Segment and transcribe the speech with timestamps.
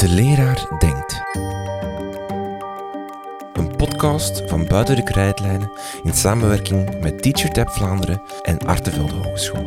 [0.00, 1.22] De leraar denkt.
[3.52, 5.70] Een podcast van Buiten de Krijtlijnen
[6.02, 9.66] in samenwerking met TeacherTap Vlaanderen en Artevelde Hogeschool.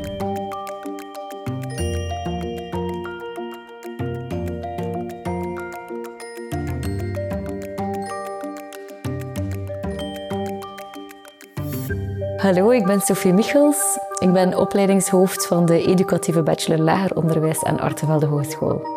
[12.38, 14.00] Hallo, ik ben Sophie Michels.
[14.20, 18.93] Ik ben opleidingshoofd van de educatieve bachelor lager onderwijs aan Artevelde Hogeschool.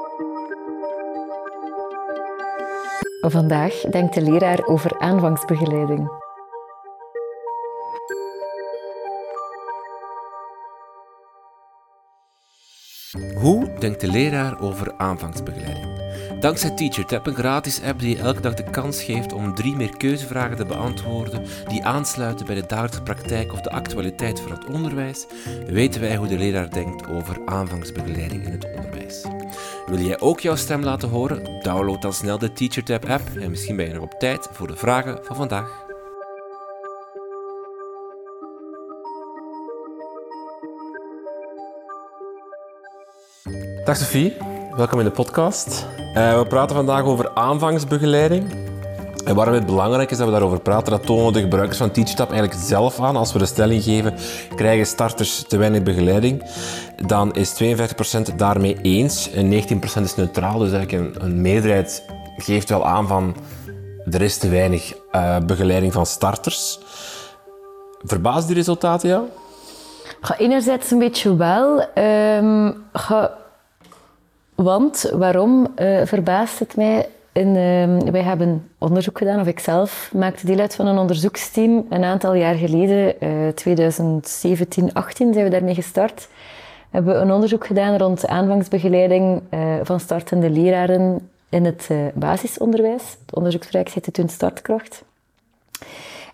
[3.31, 6.11] Vandaag denkt de leraar over aanvangsbegeleiding.
[13.35, 15.87] Hoe denkt de leraar over aanvangsbegeleiding?
[16.41, 19.97] Dankzij TeacherTap, een gratis app die je elke dag de kans geeft om drie meer
[19.97, 25.27] keuzevragen te beantwoorden die aansluiten bij de dagelijkse praktijk of de actualiteit van het onderwijs,
[25.67, 28.76] weten wij hoe de leraar denkt over aanvangsbegeleiding in het onderwijs.
[29.87, 31.61] Wil jij ook jouw stem laten horen?
[31.63, 34.77] Download dan snel de TeacherTap app en misschien ben je nog op tijd voor de
[34.77, 35.85] vragen van vandaag.
[43.85, 44.37] Dag Sophie,
[44.77, 45.87] welkom in de podcast.
[46.15, 48.66] Uh, we praten vandaag over aanvangsbegeleiding.
[49.27, 52.31] En waarom het belangrijk is dat we daarover praten, dat tonen de gebruikers van TeachTap
[52.31, 53.17] eigenlijk zelf aan.
[53.17, 54.15] Als we de stelling geven,
[54.55, 56.43] krijgen starters te weinig begeleiding,
[57.07, 60.59] dan is 52% daarmee eens en 19% is neutraal.
[60.59, 62.05] Dus eigenlijk een, meerderheid
[62.37, 63.37] geeft wel aan van
[64.11, 66.79] er is te weinig uh, begeleiding van starters.
[68.03, 69.25] Verbaast die resultaten jou?
[70.21, 71.85] Ga enerzijds een beetje wel.
[72.93, 73.37] Ga
[74.55, 77.09] want waarom uh, verbaast het mij?
[77.37, 77.43] Uh,
[78.11, 81.87] wij hebben onderzoek gedaan, of ik zelf maakte deel uit van een onderzoeksteam.
[81.91, 86.29] Een aantal jaar geleden, uh, 2017, 18 zijn we daarmee gestart.
[86.91, 93.17] Hebben we een onderzoek gedaan rond aanvangsbegeleiding uh, van startende leraren in het uh, basisonderwijs.
[93.27, 95.05] Het onderzoeksproject heette toen Startkracht.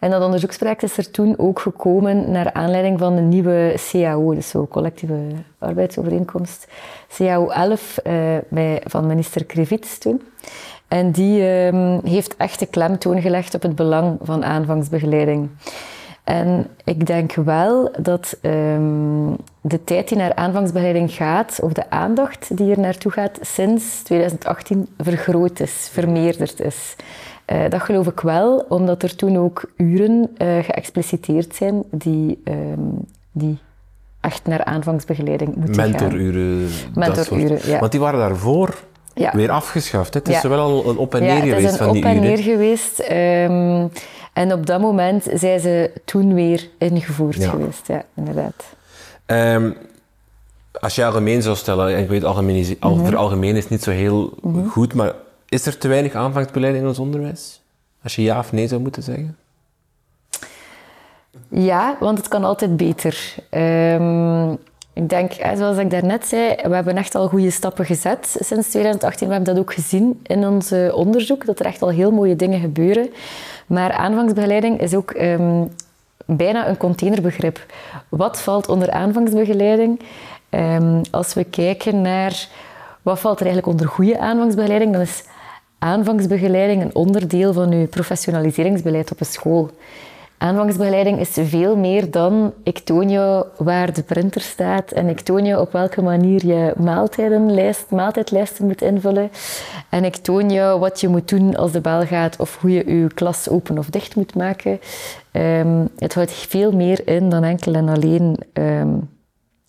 [0.00, 4.48] En dat onderzoeksproject is er toen ook gekomen naar aanleiding van de nieuwe CAO, dus
[4.48, 5.14] zo collectieve
[5.58, 6.68] arbeidsovereenkomst.
[7.16, 8.12] CAO 11 uh,
[8.48, 10.22] bij, van minister Krivits toen.
[10.92, 15.48] En die um, heeft echt de klemtoon gelegd op het belang van aanvangsbegeleiding.
[16.24, 22.56] En ik denk wel dat um, de tijd die naar aanvangsbegeleiding gaat, of de aandacht
[22.56, 26.96] die er naartoe gaat, sinds 2018 vergroot is, vermeerderd is.
[27.52, 33.04] Uh, dat geloof ik wel, omdat er toen ook uren uh, geëxpliciteerd zijn die, um,
[33.30, 33.58] die
[34.20, 36.90] echt naar aanvangsbegeleiding moeten Mentoruren, gaan.
[36.94, 37.58] Mentoruren.
[37.64, 37.78] Ja.
[37.78, 39.36] Want die waren daarvoor ja.
[39.36, 40.14] weer afgeschaft.
[40.14, 40.20] Hè?
[40.20, 40.48] Het is ja.
[40.48, 42.16] wel een op en neer geweest van die uren.
[42.16, 42.98] Het is een op en neer geweest.
[43.10, 43.90] Um,
[44.32, 47.86] en op dat moment zijn ze toen weer ingevoerd geweest.
[47.86, 48.64] Ja, inderdaad.
[49.26, 49.76] Um,
[50.80, 53.14] als je algemeen zou stellen, en ik weet algemeen is, mm -hmm.
[53.14, 54.68] algemeen is niet zo heel mm -hmm.
[54.68, 55.12] goed, maar
[55.48, 57.60] is er te weinig aanvangsbeleid in ons onderwijs?
[58.02, 59.36] Als je ja of nee zou moeten zeggen?
[61.48, 63.34] Ja, want het kan altijd beter.
[63.50, 64.58] Um,
[64.92, 69.26] ik denk, zoals ik daarnet zei, we hebben echt al goede stappen gezet sinds 2018.
[69.28, 72.60] We hebben dat ook gezien in ons onderzoek, dat er echt al heel mooie dingen
[72.60, 73.10] gebeuren.
[73.66, 75.68] Maar aanvangsbegeleiding is ook um,
[76.24, 77.66] bijna een containerbegrip.
[78.08, 80.00] Wat valt onder aanvangsbegeleiding?
[80.50, 82.48] Um, als we kijken naar
[83.02, 85.24] wat valt er eigenlijk onder goede aanvangsbegeleiding, dan is
[85.78, 89.70] aanvangsbegeleiding een onderdeel van uw professionaliseringsbeleid op een school.
[90.42, 95.44] Aanvangsbegeleiding is veel meer dan ik toon je waar de printer staat en ik toon
[95.44, 99.30] je op welke manier je maaltijdenlijst, maaltijdlijsten moet invullen.
[99.88, 102.98] En ik toon je wat je moet doen als de bel gaat of hoe je
[102.98, 104.80] je klas open of dicht moet maken.
[105.32, 109.10] Um, het houdt veel meer in dan enkel en alleen um,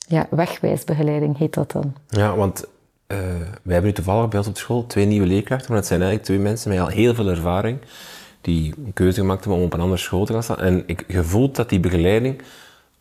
[0.08, 1.94] ja, wegwijsbegeleiding, heet dat dan.
[2.08, 2.66] Ja, want
[3.08, 3.18] uh,
[3.62, 6.30] wij hebben nu toevallig bij ons op school twee nieuwe leerkrachten, maar het zijn eigenlijk
[6.30, 7.78] twee mensen met al heel veel ervaring
[8.44, 10.60] die een keuze gemaakt hebben om op een andere school te gaan staan.
[10.60, 12.42] En ik gevoel dat die begeleiding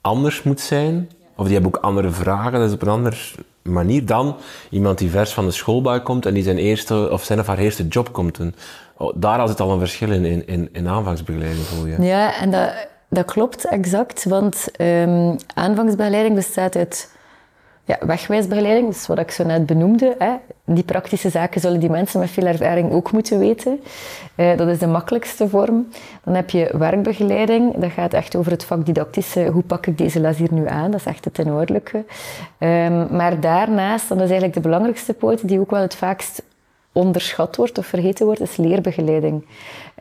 [0.01, 3.17] anders moet zijn, of die hebben ook andere vragen, dat is op een andere
[3.63, 4.37] manier dan
[4.71, 7.59] iemand die vers van de schoolbui komt en die zijn eerste of zijn of haar
[7.59, 8.39] eerste job komt.
[8.39, 8.55] En,
[8.97, 12.03] oh, daar zit al een verschil in, in, in aanvangsbegeleiding voor je.
[12.03, 12.71] Ja, en dat,
[13.09, 17.11] dat klopt exact, want um, aanvangsbegeleiding bestaat uit
[17.85, 20.15] ja, wegwijsbegeleiding, dus wat ik zo net benoemde.
[20.19, 20.33] Hè.
[20.65, 23.81] Die praktische zaken zullen die mensen met veel ervaring ook moeten weten.
[24.37, 25.89] Uh, dat is de makkelijkste vorm.
[26.25, 27.77] Dan heb je werkbegeleiding.
[27.77, 29.47] Dat gaat echt over het vakdidactische.
[29.47, 30.91] Hoe pak ik deze les hier nu aan?
[30.91, 32.05] Dat is echt het inhoudelijke.
[32.59, 36.43] Um, maar daarnaast, dat is eigenlijk de belangrijkste poot, die ook wel het vaakst
[36.93, 39.47] onderschat wordt of vergeten wordt, is leerbegeleiding.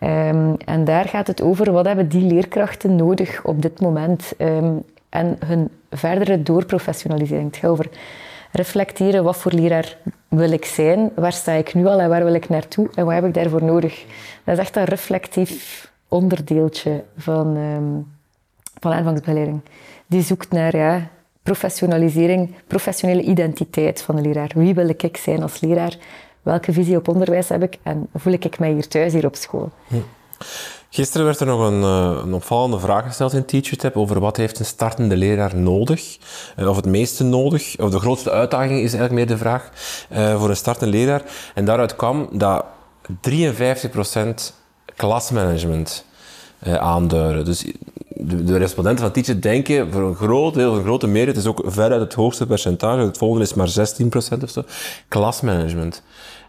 [0.03, 4.83] Um, en daar gaat het over wat hebben die leerkrachten nodig op dit moment um,
[5.11, 7.45] en hun verdere doorprofessionalisering.
[7.45, 7.89] Het gaat over
[8.51, 9.97] reflecteren wat voor leraar
[10.27, 13.13] wil ik zijn, waar sta ik nu al en waar wil ik naartoe en wat
[13.13, 14.05] heb ik daarvoor nodig.
[14.43, 18.11] Dat is echt een reflectief onderdeeltje van, um,
[18.79, 19.61] van aanvangsbegeleiding.
[20.07, 21.07] Die zoekt naar ja,
[21.43, 24.51] professionalisering, professionele identiteit van de leraar.
[24.55, 25.97] Wie wil ik zijn als leraar?
[26.41, 29.69] Welke visie op onderwijs heb ik en voel ik mij hier thuis hier op school?
[29.87, 29.95] Hm.
[30.93, 34.59] Gisteren werd er nog een, eh, een, opvallende vraag gesteld in TeacherTap over wat heeft
[34.59, 36.17] een startende leraar nodig,
[36.57, 39.69] uh, of het meeste nodig, of de grootste uitdaging is eigenlijk meer de vraag
[40.11, 41.21] uh, voor een startende leraar.
[41.55, 42.65] En daaruit kwam dat
[43.29, 44.53] 53%
[44.95, 46.05] klasmanagement
[46.65, 47.45] aanduiden.
[47.45, 47.65] Dus
[48.07, 51.63] de, de, respondenten van Teacher denken voor een groot deel, een grote meerderheid, is ook
[51.65, 53.69] veruit het hoogste percentage, het volgende is maar
[54.39, 54.63] 16% of zo,
[55.07, 56.01] klasmanagement.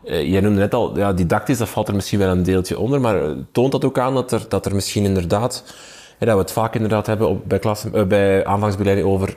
[0.04, 3.00] Uh, jij noemde net al, ja, didactisch, dat valt er misschien wel een deeltje onder,
[3.00, 3.20] maar
[3.52, 5.64] toont dat ook aan dat er, dat er misschien inderdaad,
[6.18, 9.34] dat we het vaak inderdaad hebben op, bij, klas, uh, bij aanvangsbegeleiding over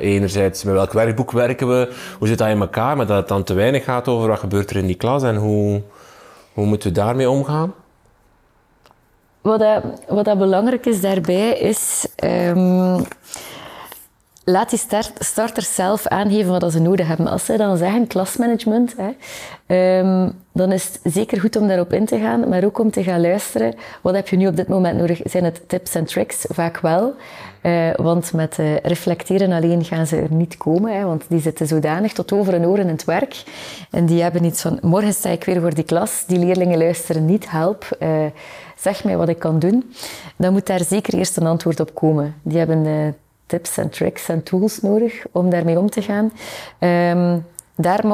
[0.00, 3.42] enerzijds met welk werkboek werken we, hoe zit dat in elkaar, maar dat het dan
[3.42, 5.82] te weinig gaat over wat gebeurt er in die klas en hoe,
[6.52, 7.74] hoe moeten we daarmee omgaan?
[9.40, 12.06] Wat, dat, wat dat belangrijk is daarbij is...
[12.24, 13.04] Um,
[14.44, 17.26] laat die start, starters zelf aangeven wat ze nodig hebben.
[17.26, 22.06] Als zij dan zeggen klasmanagement, hè, um, dan is het zeker goed om daarop in
[22.06, 23.74] te gaan, maar ook om te gaan luisteren.
[24.00, 25.20] Wat heb je nu op dit moment nodig?
[25.24, 26.44] Zijn het tips en tricks?
[26.48, 27.14] Vaak wel.
[27.62, 31.66] Uh, want met uh, reflecteren alleen gaan ze er niet komen, hè, want die zitten
[31.66, 33.42] zodanig tot over en oren in het werk.
[33.90, 37.24] En die hebben iets van, morgen sta ik weer voor die klas, die leerlingen luisteren
[37.24, 37.96] niet, help.
[38.00, 38.08] Uh,
[38.76, 39.92] zeg mij wat ik kan doen.
[40.36, 42.34] Dan moet daar zeker eerst een antwoord op komen.
[42.42, 43.14] Die hebben
[43.52, 46.32] tips en tricks en tools nodig om daarmee om te gaan.
[46.78, 47.44] Um,
[47.76, 48.06] daar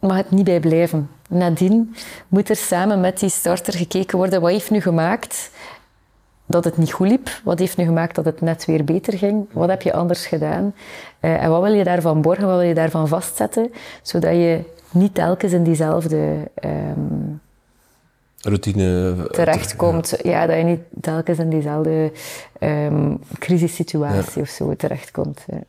[0.00, 1.10] mag het niet bij blijven.
[1.28, 1.94] Nadien
[2.28, 5.50] moet er samen met die starter gekeken worden wat heeft nu gemaakt
[6.46, 7.28] dat het niet goed liep?
[7.44, 9.46] Wat heeft nu gemaakt dat het net weer beter ging?
[9.52, 10.74] Wat heb je anders gedaan?
[11.20, 12.46] Uh, en wat wil je daarvan borgen?
[12.46, 13.72] Wat wil je daarvan vastzetten?
[14.02, 14.60] Zodat je
[14.90, 17.40] niet telkens in diezelfde um,
[18.46, 20.14] routine terechtkomt.
[20.22, 20.30] Ja.
[20.30, 20.46] ja.
[20.46, 22.12] dat je niet telkens in diezelfde
[22.60, 24.40] um, crisissituatie ja.
[24.40, 25.44] of zo terechtkomt.
[25.46, 25.62] Ja.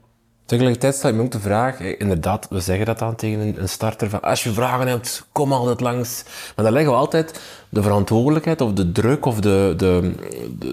[0.48, 4.22] Tegelijkertijd staat me ook de vraag, inderdaad, we zeggen dat dan tegen een starter, van
[4.22, 6.24] als je vragen hebt, kom altijd langs.
[6.56, 7.40] Maar dan leggen we altijd
[7.70, 10.14] de verantwoordelijkheid of de druk of de, de,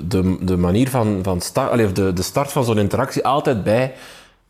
[0.09, 3.95] de, de manier van, van start, de, de start van zo'n interactie altijd bij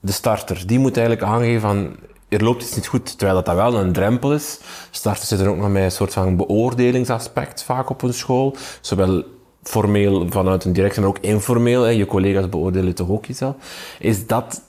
[0.00, 0.62] de starter.
[0.66, 1.96] Die moet eigenlijk aangeven van,
[2.34, 4.58] er loopt iets niet goed, terwijl dat, dat wel een drempel is.
[4.90, 8.56] Starters zitten ook nog met een soort van beoordelingsaspect vaak op een school.
[8.80, 9.24] Zowel
[9.62, 11.82] formeel vanuit een directie, maar ook informeel.
[11.82, 11.90] Hè.
[11.90, 13.56] Je collega's beoordelen toch ook iets al.
[13.98, 14.62] Is dat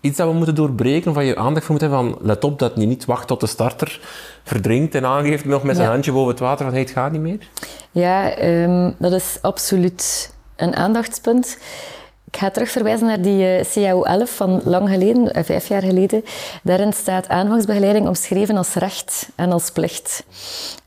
[0.00, 2.72] iets dat we moeten doorbreken, van je aandacht voor moeten hebben van let op dat
[2.76, 4.00] je niet wacht tot de starter
[4.44, 7.20] verdrinkt en aangeeft nog met zijn handje boven het water van hey, het gaat niet
[7.20, 7.48] meer?
[7.90, 11.58] Ja, um, dat is absoluut een aandachtspunt.
[12.34, 15.82] Ik ga terug verwijzen naar die uh, CAO 11 van lang geleden, uh, vijf jaar
[15.82, 16.24] geleden.
[16.62, 20.24] Daarin staat aanvangsbegeleiding omschreven als recht en als plicht.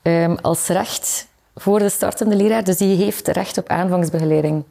[0.01, 4.63] Um, als recht voor de startende leraar, dus die heeft recht op aanvangsbegeleiding.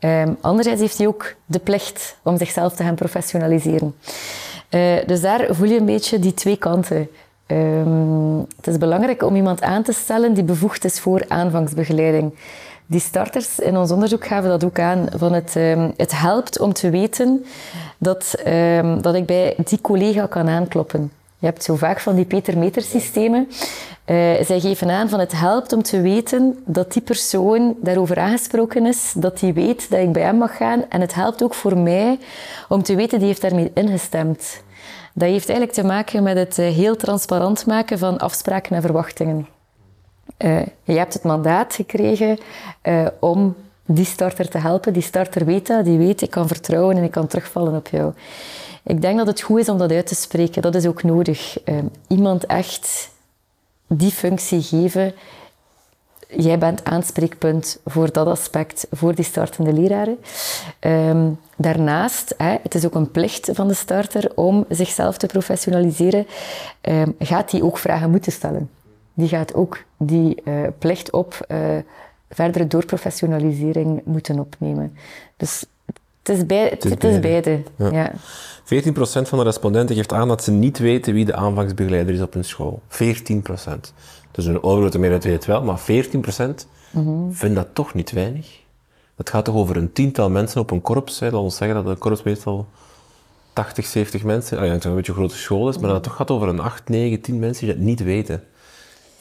[0.00, 3.94] Um, anderzijds heeft hij ook de plicht om zichzelf te gaan professionaliseren.
[4.70, 7.08] Uh, dus daar voel je een beetje die twee kanten.
[7.46, 12.32] Um, het is belangrijk om iemand aan te stellen die bevoegd is voor aanvangsbegeleiding.
[12.92, 15.06] Die starters in ons onderzoek gaven dat ook aan.
[15.16, 17.44] Van het, um, het helpt om te weten
[17.98, 18.34] dat,
[19.00, 21.12] dat ik bij die collega kan aankloppen.
[21.38, 23.48] Je hebt zo vaak van die Peter-meter systemen.
[24.06, 28.86] Uh, zij geven aan van het helpt om te weten dat die persoon daarover aangesproken
[28.86, 30.84] is, dat hij weet dat ik bij hem mag gaan.
[30.88, 32.18] En het helpt ook voor mij
[32.68, 34.62] om te weten, die heeft daarmee ingestemd.
[35.14, 39.46] Dat heeft eigenlijk te maken met het eh, heel transparant maken van afspraken en verwachtingen.
[40.38, 42.38] Uh, je hebt het mandaat gekregen
[42.82, 43.54] uh, om
[43.86, 44.92] die starter te helpen.
[44.92, 48.12] Die starter weet dat, die weet ik kan vertrouwen en ik kan terugvallen op jou.
[48.82, 50.62] Ik denk dat het goed is om dat uit te spreken.
[50.62, 51.68] Dat is ook nodig.
[51.68, 53.10] Uh, iemand echt
[53.86, 55.14] die functie geven.
[56.36, 60.18] Jij bent aanspreekpunt voor dat aspect, voor die startende leraren.
[60.80, 66.26] Um, daarnaast, hè, het is ook een plicht van de starter om zichzelf te professionaliseren,
[66.82, 68.70] um, gaat hij ook vragen moeten stellen.
[69.14, 71.58] Die gaat ook die uh, plicht op uh,
[72.30, 74.96] verdere doorprofessionalisering moeten opnemen.
[75.36, 75.64] Dus
[76.22, 77.62] het is, bij, het is, het is beide.
[77.76, 77.90] Ja.
[77.90, 78.12] ja.
[78.12, 78.16] 14%
[79.28, 82.44] van de respondenten geeft aan dat ze niet weten wie de aanvangsbegeleider is op hun
[82.44, 82.82] school.
[82.88, 82.96] 14%.
[84.30, 88.60] Dus een overgrote meerderheid weet het wel, maar 14% mm vindt dat toch niet weinig.
[89.16, 91.20] Het gaat toch over een tiental mensen op een korps.
[91.20, 91.26] Hè.
[91.26, 92.66] Laten we zeggen dat een korps meestal
[93.52, 96.02] 80, 70 mensen, ah, ja, het een beetje een grote school is, maar dat het
[96.02, 98.42] toch gaat over een 8, 9, 10 mensen die dat niet weten.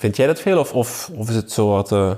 [0.02, 1.92] Vind jij dat veel of, of, of is het zo wat...
[1.92, 2.12] Uh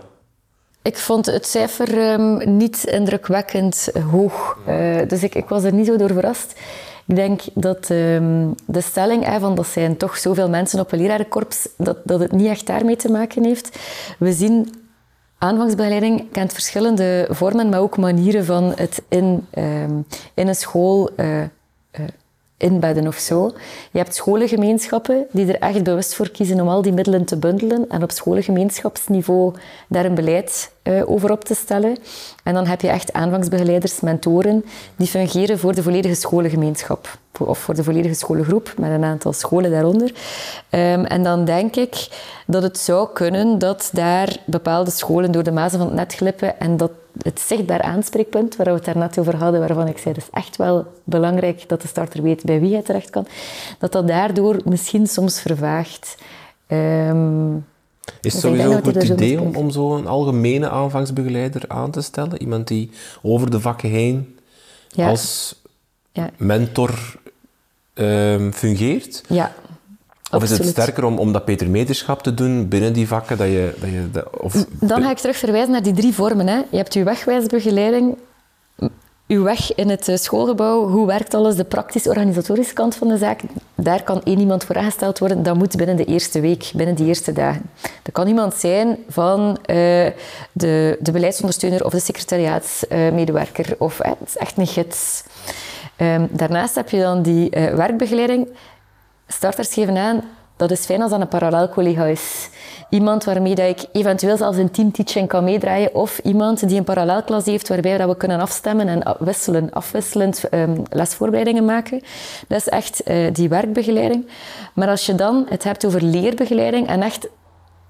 [0.82, 4.58] Ik vond het cijfer ehm, niet indrukwekkend hoog.
[4.68, 6.60] Uh, dus ik, ik, was er niet zo door verrast.
[7.08, 11.00] Ik denk dat ehm, de stelling, hè, van dat zijn toch zoveel mensen op een
[11.00, 13.80] lerarenkorps, dat, dat het niet echt daarmee te maken heeft.
[14.20, 14.74] We zien
[15.38, 21.42] aanvangsbegeleiding kent verschillende vormen, maar ook manieren van het in, um, in een school uh,
[21.42, 21.48] uh,
[22.63, 23.51] inbedden of zo.
[23.91, 27.89] Je hebt scholengemeenschappen die er echt bewust voor kiezen om al die middelen te bundelen
[27.89, 29.53] en op scholengemeenschapsniveau
[29.88, 31.98] daar een beleid uh, over op te stellen.
[32.44, 37.74] En dan heb je echt aanvangsbegeleiders, mentoren, die fungeren voor de volledige scholengemeenschap of voor
[37.74, 40.13] de volledige scholengroep met een aantal scholen daaronder.
[40.70, 42.08] Um, en dan denk ik
[42.48, 46.60] dat het zou kunnen dat daar bepaalde scholen door de mazen van het net glippen
[46.60, 50.24] en dat het zichtbaar aanspreekpunt, waar we het daarnet over hadden, waarvan ik zei, het
[50.24, 53.28] is echt wel belangrijk dat de starter weet bij wie hij terecht kan,
[53.80, 56.16] dat dat daardoor misschien soms vervaagt.
[56.68, 57.66] Um,
[58.22, 62.41] is het sowieso een goed idee om, om zo'n algemene aanvangsbegeleider aan te stellen?
[62.41, 62.89] Iemand die
[63.22, 64.39] over de vakken heen
[64.88, 65.10] ja.
[65.10, 65.55] als
[66.12, 66.29] ja.
[66.38, 67.19] mentor
[67.93, 69.24] um, fungeert?
[69.27, 69.53] Ja,
[70.33, 71.86] of is het sterker om, om dat Peter
[72.22, 73.38] te doen binnen die vakken?
[73.38, 74.65] Dat je, dat je, dat, of...
[74.79, 76.48] Dan ga ik terug verwijzen naar die drie vormen.
[76.48, 76.55] Hè.
[76.55, 78.17] Je hebt je wegwijsbegeleiding,
[79.34, 83.42] uw weg in het eh, schoolgebouw, hoe werkt alles, de praktisch-organisatorische kant van de zaak.
[83.75, 85.44] Daar kan één iemand voor aangesteld worden.
[85.44, 87.70] Dat moet binnen de eerste week, binnen die eerste dagen.
[87.82, 89.56] Dat kan iemand zijn van uh,
[90.52, 93.75] de, de beleidsondersteuner of de secretariaatsmedewerker.
[93.78, 95.24] Of het is echt een gids.
[95.98, 98.48] Um, daarnaast heb je dan die werkbegeleiding
[99.28, 100.24] starters geven aan,
[100.55, 102.50] dat is fijn als dat een parallel collega is.
[102.89, 107.45] Iemand waarmee dat ik eventueel zelfs een teamteaching kan meedraaien of iemand die een parallelklas
[107.45, 112.01] heeft waarbij dat we kunnen afstemmen en wisselen, afwisselend um, lesvoorbereidingen maken.
[112.48, 114.27] Dat is echt uh, die werkbegeleiding.
[114.74, 117.27] Maar als je dan het hebt over leerbegeleiding en echt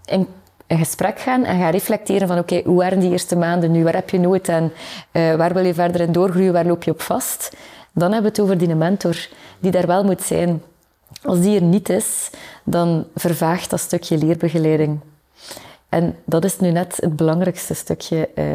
[0.06, 0.28] in
[0.68, 3.84] een gesprek gaan en gaan reflecteren van oké, hoe waren die eerste maanden nu?
[3.84, 4.72] Waar heb je nood aan?
[5.12, 6.54] Uh, waar wil je verder in doorgroeien?
[6.54, 7.56] Waar loop je op vast?
[7.94, 9.16] Dan hebben we het over die mentor
[9.60, 10.62] die daar wel moet zijn.
[11.22, 12.30] Als die er niet is,
[12.64, 15.00] dan vervaagt dat stukje leerbegeleiding.
[15.90, 18.46] En dat is nu net het belangrijkste stukje uh,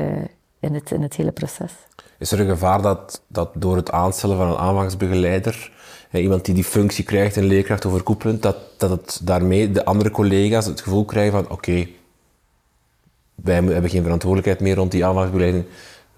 [0.61, 1.73] in, het, in het hele proces.
[2.19, 5.73] Is er een gevaar dat, dat door het aanstellen van een aanvangsbegeleider,
[6.11, 10.11] eh, iemand die die functie krijgt, een leerkracht overkoepelend, dat, dat het daarmee de andere
[10.11, 11.89] collega's het gevoel krijgen van oké,
[13.35, 15.65] wij hebben geen verantwoordelijkheid meer rond die aanvangsbegeleiding,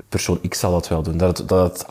[0.09, 1.17] persoon X zal dat wel doen.
[1.17, 1.87] Dat dat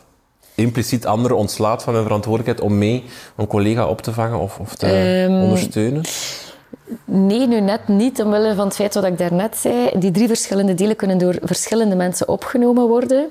[0.60, 3.04] impliciet anderen ontslaat van hun verantwoordelijkheid om mee
[3.36, 6.02] een collega op te vangen of, of te um, ondersteunen?
[7.04, 9.90] Nee, nu net niet, omwille van het feit wat ik daarnet zei.
[9.98, 13.28] Die drie verschillende delen kunnen door verschillende mensen opgenomen worden.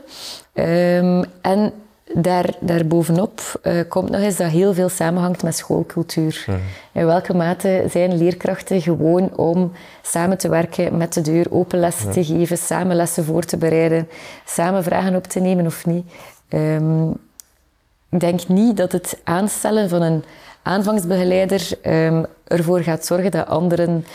[0.54, 1.74] Um, en
[2.14, 6.46] daar, daarbovenop uh, komt nog eens dat heel veel samenhangt met schoolcultuur.
[6.92, 9.72] In welke mate zijn leerkrachten gewoon om
[10.02, 14.08] samen te werken met de deur, open lessen te geven, samen lessen voor te bereiden,
[14.46, 16.12] samen vragen op te nemen of niet.
[16.50, 17.10] Um,
[18.10, 20.24] ik denk niet dat het aanstellen van een
[20.64, 24.06] aanvangsbegeleider um, ervoor gaat zorgen dat anderen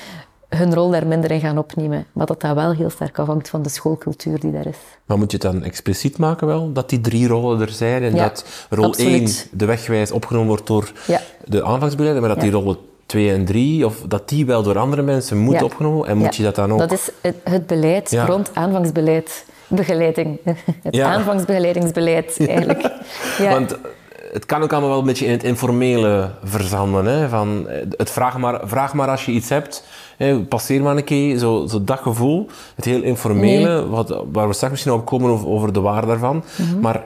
[0.48, 2.06] hun rol daar minder in gaan opnemen.
[2.12, 4.76] Maar dat dat wel heel sterk afhangt van de schoolcultuur die daar is.
[5.04, 8.16] Maar moet je het dan expliciet maken wel, dat die drie rollen er zijn en
[8.16, 11.20] dat rol 1 de wegwijs opgenomen wordt door ja.
[11.44, 12.76] de aanvangsbegeleider, maar dat die rollen
[13.06, 16.42] 2 en 3, of dat die wel door andere mensen moet opgenomen en moet je
[16.42, 16.78] dat dan ook...
[16.78, 20.38] Dat is het, het beleid rond aanvangsbeleid begeleiding.
[20.82, 22.90] Het aanvangsbegeleidingsbeleid, eigenlijk.
[23.38, 23.50] Ja.
[23.50, 23.76] Want
[24.32, 27.04] het kan ook allemaal wel een beetje in het informele verzanden.
[27.04, 27.28] Hè?
[27.28, 29.84] Van, het vraag, maar, vraag maar als je iets hebt.
[30.16, 30.40] Hè?
[30.40, 31.38] Passeer maar een keer.
[31.38, 32.46] Zo, zo dat gevoel.
[32.74, 36.44] Het heel informele, wat, waar we straks misschien op komen over, over de waarde daarvan.
[36.56, 36.80] Mhm.
[36.80, 37.04] Maar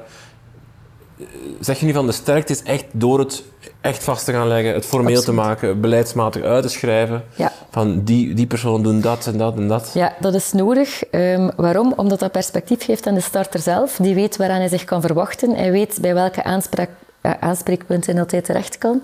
[1.61, 3.45] zeg je nu van de sterkte is echt door het
[3.81, 7.25] echt vast te gaan leggen, het formeel te maken, beleidsmatig uit te schrijven.
[7.35, 7.53] Ja.
[7.71, 9.91] Van die, die persoon doen dat en dat en dat.
[9.95, 11.03] Ja, dat is nodig.
[11.11, 11.93] Um, waarom?
[11.97, 13.97] Omdat dat perspectief geeft aan de starter zelf.
[13.97, 15.55] Die weet waaraan hij zich kan verwachten.
[15.55, 16.91] Hij weet bij welke aanspraak,
[17.23, 19.03] uh, aanspreekpunten dat hij terecht kan.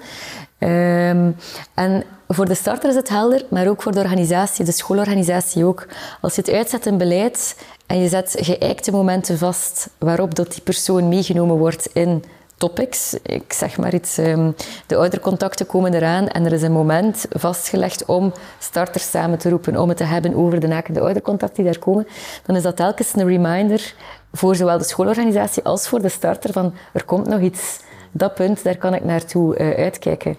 [0.58, 1.36] Um,
[1.74, 5.86] en voor de starter is het helder, maar ook voor de organisatie, de schoolorganisatie ook.
[6.20, 10.62] Als je het uitzet in beleid en je zet geëikte momenten vast waarop dat die
[10.62, 12.24] persoon meegenomen wordt in
[12.56, 13.16] topics.
[13.22, 14.50] Ik zeg maar iets, ehm,
[14.86, 19.76] de oudercontacten komen eraan en er is een moment vastgelegd om starters samen te roepen,
[19.76, 22.06] om het te hebben over de nakende oudercontacten die daar komen.
[22.46, 23.94] Dan is dat telkens een reminder
[24.32, 27.80] voor zowel de schoolorganisatie als voor de starter van er komt nog iets.
[28.16, 30.36] Dat punt, daar kan ik naartoe uh, uitkijken.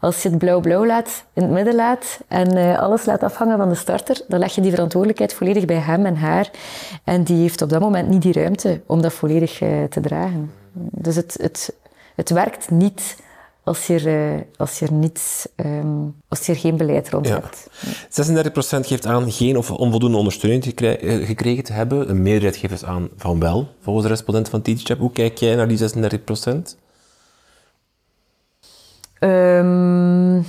[0.00, 3.68] Als je het blauw-blauw laat, in het midden laat en uh, alles laat afhangen van
[3.68, 6.50] de starter, dan leg je die verantwoordelijkheid volledig bij hem en haar.
[7.04, 10.61] En die heeft op dat moment niet die ruimte om dat volledig uh, te dragen.
[10.74, 11.74] Dus het, het,
[12.14, 13.16] het werkt niet
[13.64, 15.86] als je eh, als je niets, ehm,
[16.28, 17.34] als je er geen beleid rond Ja.
[17.40, 17.68] hebt.
[18.08, 22.10] 36% geeft aan geen of onvoldoende ondersteuning eh, gekregen te hebben.
[22.10, 24.98] Een meerderheid geeft dus aan van wel, volgens de respondent van TeachChap.
[24.98, 26.76] Hoe kijk jij naar die 36%?
[29.18, 30.44] Ehm, Het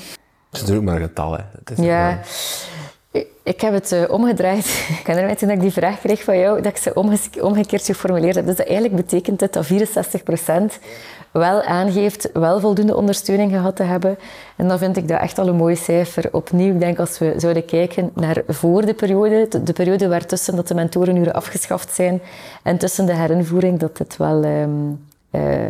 [0.51, 1.43] is natuurlijk maar een getal, hè.
[1.57, 2.17] Het is ja, eh,
[3.43, 4.65] ik- heb het eh, omgedraaid.
[4.99, 6.93] Ik herinner mij toen ik die vraag kreeg van jou, dat ik ze
[7.41, 8.45] omgekeerd geformuleerd heb.
[8.45, 10.79] Dus dat eigenlijk betekent het dat 64%
[11.31, 14.17] wel aangeeft wel voldoende ondersteuning gehad te hebben.
[14.55, 16.29] En dan vind ik dat echt al een mooi cijfer.
[16.31, 20.55] Opnieuw, ik denk als we zouden kijken naar voor de periode, de- de periode waartussen
[20.55, 22.21] dat de mentorenuren afgeschaft zijn
[22.63, 24.69] en tussen de herinvoering, dat het wel ehm,
[25.29, 25.65] eh,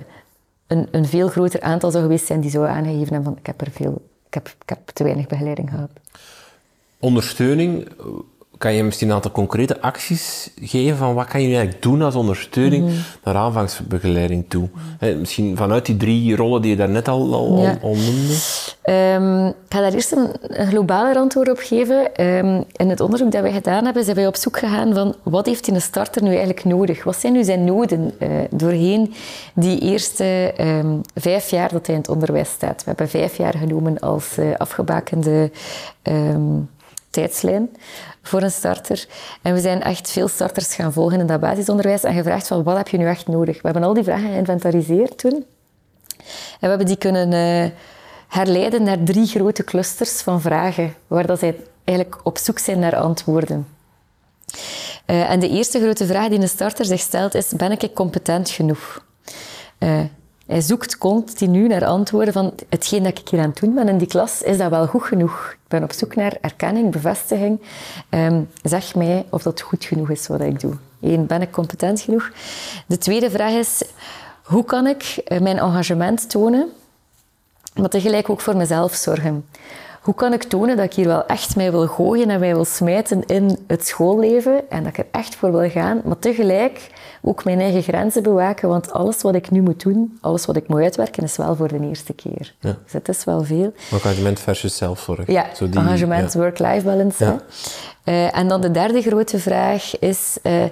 [0.67, 3.61] een, een veel groter aantal zou geweest zijn die zou aangegeven hebben van ik heb
[3.61, 5.89] er veel, ik heb, ik heb te weinig begeleiding gehad.
[7.03, 7.87] Ondersteuning,
[8.57, 12.01] kan je misschien een aantal concrete acties geven van wat kan je nu eigenlijk doen
[12.01, 12.93] als ondersteuning Mhm.
[13.23, 14.69] naar aanvangsbegeleiding toe?
[15.19, 17.77] Misschien vanuit die drie rollen die je daarnet al, al, Ja.
[17.81, 18.35] al noemde.
[18.81, 22.15] Ehm, ik ga daar eerst een, een globaler antwoord op geven.
[22.15, 25.45] Ehm, in het onderzoek dat wij gedaan hebben, zijn wij op zoek gegaan van wat
[25.45, 27.03] heeft een starter nu eigenlijk nodig?
[27.03, 29.13] Wat zijn nu zijn noden eh, doorheen
[29.55, 32.77] die eerste ehm, vijf jaar dat hij in het onderwijs staat?
[32.77, 35.51] We hebben vijf jaar genomen als eh, afgebakende
[37.13, 37.69] tijdslijn
[38.21, 39.05] voor een starter.
[39.41, 42.77] En we zijn echt veel starters gaan volgen in dat basisonderwijs en gevraagd van wat
[42.77, 43.55] heb je nu echt nodig?
[43.55, 45.33] We hebben al die vragen geïnventariseerd toen.
[45.33, 47.69] En we hebben die kunnen eh,
[48.27, 52.95] herleiden naar drie grote clusters van vragen, waar dat zij eigenlijk op zoek zijn naar
[52.95, 53.67] antwoorden.
[55.05, 58.49] Eh, en de eerste grote vraag die een starter zich stelt is, ben ik competent
[58.49, 59.05] genoeg?
[59.77, 59.99] Eh,
[60.45, 63.97] hij zoekt continu naar antwoorden van hetgeen dat ik hier aan het doen ben in
[63.97, 65.51] die klas, is dat wel goed genoeg?
[65.51, 67.61] Ik ben op zoek naar erkenning, bevestiging.
[68.09, 70.73] Ehm, zeg mij of dat goed genoeg is wat ik doe.
[71.01, 72.31] Eén, ben ik competent genoeg?
[72.87, 73.83] De tweede vraag is,
[74.43, 76.69] hoe kan ik eh, mijn engagement tonen,
[77.75, 79.45] maar tegelijk ook voor mezelf zorgen?
[80.01, 82.65] Hoe kan ik tonen dat ik hier wel echt mij wil gooien en mij wil
[82.65, 86.89] smijten in het schoolleven en dat ik er echt voor wil gaan, maar tegelijk
[87.25, 90.67] ook mijn eigen grenzen bewaken, want alles wat ik nu moet doen, alles wat ik
[90.67, 92.53] moet uitwerken, is wel voor de eerste keer.
[92.59, 92.77] Ja.
[92.83, 93.73] Dus het is wel veel.
[93.91, 95.27] Engagement versus zelfzorg.
[95.27, 96.39] Ja, Zo die- engagement, ja.
[96.39, 97.23] work-life balance.
[97.25, 97.41] Ja.
[98.03, 100.63] Eh, en dan de derde grote vraag is, eh,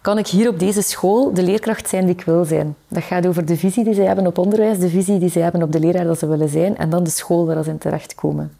[0.00, 2.76] kan ik hier op deze school de leerkracht zijn die ik wil zijn?
[2.88, 5.62] Dat gaat over de visie die zij hebben op onderwijs, de visie die zij hebben
[5.62, 8.56] op de leraar dat ze willen zijn en dan de school waar ze in terechtkomen.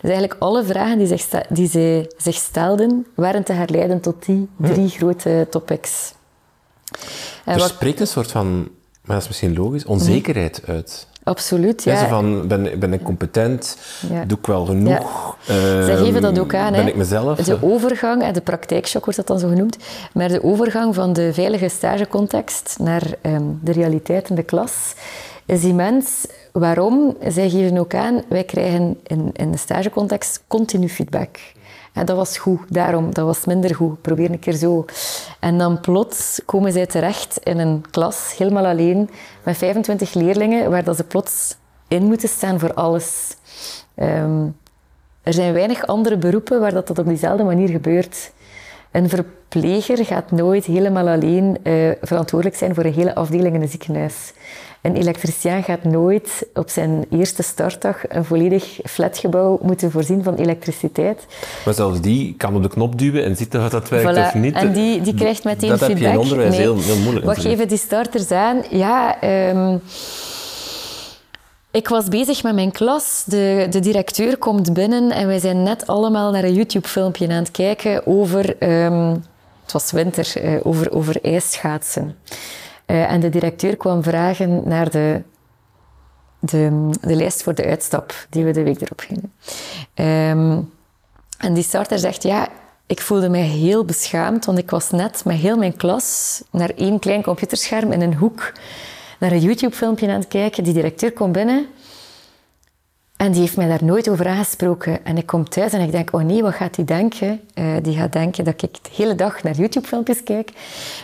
[0.00, 4.48] Dus eigenlijk alle vragen die, zich die zij zich stelden, waren te herleiden tot die
[4.56, 6.14] drie grote topics.
[7.44, 8.54] En Er wat- spreekt een soort van,
[9.02, 11.06] maar dat is misschien logisch, onzekerheid uit.
[11.22, 11.92] absoluut, Ja.
[11.92, 12.08] ja.
[12.08, 13.76] Van, ben, ben ik competent?
[14.10, 14.24] Ja.
[14.24, 15.36] Doe ik wel genoeg?
[15.46, 16.72] Zij Ehm, geven dat ook aan.
[16.72, 17.38] Ben ik mezelf?
[17.38, 19.76] De overgang, de praktijkshock wordt dat dan zo genoemd,
[20.12, 24.94] maar de overgang van de veilige stagecontext naar ehm, de realiteit in de klas
[25.46, 26.26] is immens.
[26.52, 27.16] Waarom?
[27.28, 31.38] Zij geven ook aan, wij krijgen in, in de stagecontext continu feedback.
[32.04, 34.00] Dat was goed, daarom, dat was minder goed.
[34.00, 34.84] Probeer een keer zo.
[35.40, 39.10] En dan plots komen zij terecht in een klas, helemaal alleen,
[39.42, 41.56] met 25 leerlingen, waar dat ze plots
[41.88, 43.36] in moeten staan voor alles.
[43.94, 44.46] Ehm,
[45.22, 48.32] er zijn weinig andere beroepen waar dat, dat op diezelfde manier gebeurt.
[48.96, 53.68] Een verpleger gaat nooit helemaal alleen eh, verantwoordelijk zijn voor een hele afdeling in een
[53.68, 54.32] ziekenhuis.
[54.82, 61.26] Een elektricien gaat nooit op zijn eerste startdag een volledig flatgebouw moeten voorzien van elektriciteit.
[61.64, 64.20] Maar zelfs die kan op de knop duwen en ziet of dat werkt Voilà.
[64.26, 64.54] of niet.
[64.54, 65.98] En die, die krijgt meteen dat feedback.
[65.98, 66.60] heb je in onderwijs Nee.
[66.60, 67.26] heel, heel moeilijk.
[67.26, 68.62] Wat geven die starters aan?
[68.70, 69.76] Ja, ehm,
[71.76, 73.24] ik was bezig met mijn klas.
[73.26, 77.50] De, de directeur komt binnen en wij zijn net allemaal naar een YouTube-filmpje aan het
[77.50, 78.58] kijken over...
[78.58, 79.16] ehm,
[79.62, 82.16] het was winter, eh, over, over ijsschaatsen.
[82.86, 85.22] Eh, en de directeur kwam vragen naar de,
[86.38, 89.32] de, de lijst voor de uitstap die we de week erop gingen.
[89.94, 90.60] Ehm,
[91.38, 92.48] en die starter zegt, ja,
[92.86, 96.98] ik voelde mij heel beschaamd, want ik was net met heel mijn klas naar één
[96.98, 98.52] klein computerscherm in een hoek
[99.18, 100.64] naar een YouTube-filmpje aan het kijken.
[100.64, 101.66] Die directeur komt binnen
[103.16, 105.04] en die heeft mij daar nooit over aangesproken.
[105.04, 107.40] En ik kom thuis en ik denk, oh nee, wat gaat die denken?
[107.54, 110.50] Eh, die gaat denken dat ik de hele dag naar YouTube-filmpjes kijk.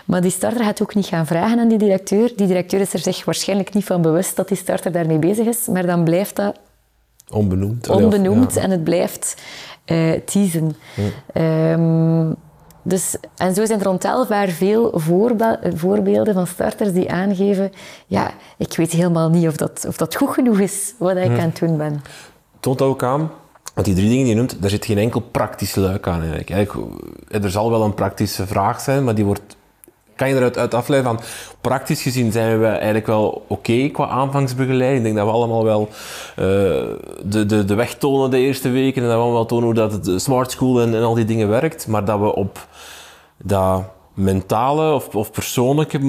[0.05, 2.33] Maar die starter gaat ook niet gaan vragen aan die directeur.
[2.37, 5.67] Die directeur is er zich waarschijnlijk niet van bewust dat die starter daarmee bezig is.
[5.67, 6.57] Maar dan blijft dat
[7.31, 7.89] Onbenoemd.
[7.89, 8.61] Onbenoemd ja.
[8.61, 9.43] en het blijft
[9.85, 10.77] eh teasen.
[11.33, 12.33] Ehm,
[12.83, 17.73] dus, en zo zijn er ontelbaar veel voorbe- voorbeelden van starters die aangeven
[18.07, 21.39] ja, ik weet helemaal niet of dat, of dat goed genoeg is wat ik aan
[21.39, 22.03] het doen ben.
[22.61, 23.31] toont dat ook aan,
[23.75, 26.51] want die drie dingen die je noemt, daar zit geen enkel praktisch luik aan eigenlijk.
[26.51, 26.91] Eigenlijk,
[27.29, 29.57] eh, Er zal wel een praktische vraag zijn, maar die wordt
[30.23, 31.25] kan je eruit uit afleiden van,
[31.61, 34.99] praktisch gezien zijn we eigenlijk wel oké qua aanvangsbegeleiding.
[34.99, 36.45] Ik denk dat we allemaal wel uh,
[37.25, 39.75] de, de, de weg tonen de eerste weken en dat we allemaal wel tonen hoe
[39.75, 42.67] dat de smart school en, en al die dingen werkt, maar dat we op
[43.37, 43.83] dat
[44.15, 46.01] mentale of, of persoonlijke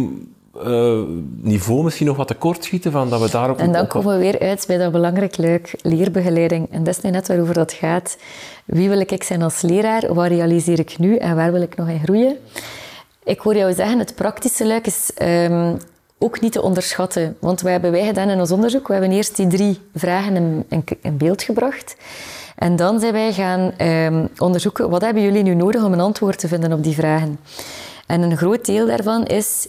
[0.65, 0.99] uh,
[1.41, 3.57] niveau misschien nog wat tekort schieten van dat we daar ook...
[3.57, 6.67] En dan komen we weer uit bij dat belangrijk leuk, leerbegeleiding.
[6.71, 8.17] En dat is nu net waarover dat gaat.
[8.65, 10.13] Wie wil ik zijn als leraar?
[10.13, 12.37] Wat realiseer ik nu en waar wil ik nog in groeien?
[13.23, 15.77] Ik hoor jou zeggen, het praktische luik is um,
[16.17, 17.37] ook niet te onderschatten.
[17.39, 18.87] Want wat hebben wij gedaan in ons onderzoek?
[18.87, 20.65] We hebben eerst die drie vragen in,
[21.01, 21.95] in, beeld gebracht.
[22.55, 26.39] En dan zijn wij gaan um, onderzoeken, wat hebben jullie nu nodig om een antwoord
[26.39, 27.39] te vinden op die vragen?
[28.07, 29.67] En een groot deel daarvan is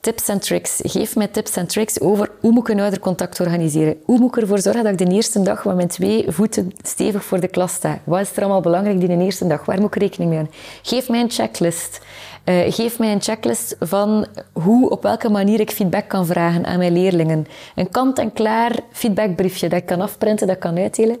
[0.00, 0.80] tips en tricks.
[0.82, 3.96] Geef mij tips en tricks over hoe moet ik een oudercontact organiseren.
[4.04, 7.24] Hoe moet ik ervoor zorgen dat ik de eerste dag met mijn twee voeten stevig
[7.24, 7.98] voor de klas sta.
[8.04, 9.64] Wat is er allemaal belangrijk die de eerste dag?
[9.64, 10.60] Waar moet ik rekening mee houden?
[10.82, 12.00] Geef mij een checklist.
[12.48, 16.78] Uh, geef mij een checklist van hoe, op welke manier ik feedback kan vragen aan
[16.78, 17.46] mijn leerlingen.
[17.74, 21.18] Een kant-en-klaar feedbackbriefje dat ik kan afprinten, dat ik kan uitdelen.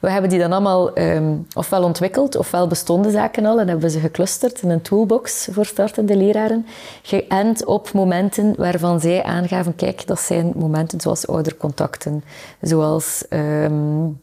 [0.00, 4.00] We hebben die dan allemaal um, ofwel ontwikkeld, ofwel bestonden zaken al en hebben ze
[4.00, 6.66] geclusterd in een toolbox voor startende leraren,
[7.02, 12.24] geënt op momenten waarvan zij aangaven, kijk, dat zijn momenten zoals oudercontacten,
[12.60, 14.20] zoals um,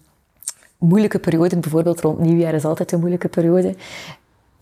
[0.77, 3.75] moeilijke perioden, bijvoorbeeld rond nieuwjaar is altijd een moeilijke periode.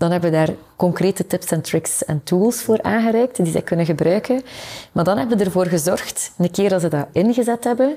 [0.04, 3.86] Dan hebben we daar concrete tips en tricks en tools voor aangereikt die zij kunnen
[3.86, 4.42] gebruiken.
[4.92, 7.96] Maar dan hebben we ervoor gezorgd, een keer dat ze dat ingezet hebben,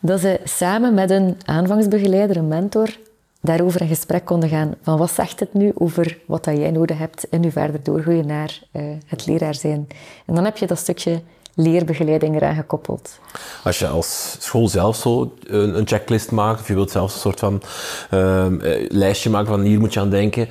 [0.00, 2.96] dat ze samen met een aanvangsbegeleider, een mentor,
[3.40, 4.74] daarover in gesprek konden gaan.
[4.82, 8.26] Van wat zegt het nu over wat dat jij nodig hebt en nu verder doorgroeien
[8.26, 9.86] naar uh, het leraar zijn.
[10.26, 11.20] En dan heb je dat stukje
[11.54, 13.18] leerbegeleiding eraan gekoppeld.
[13.64, 17.38] Als je als school zelf zo een, checklist maakt, of je wilt zelfs een soort
[17.38, 17.62] van
[18.14, 18.46] uh,
[18.88, 20.48] lijstje maken van hier moet je aan denken,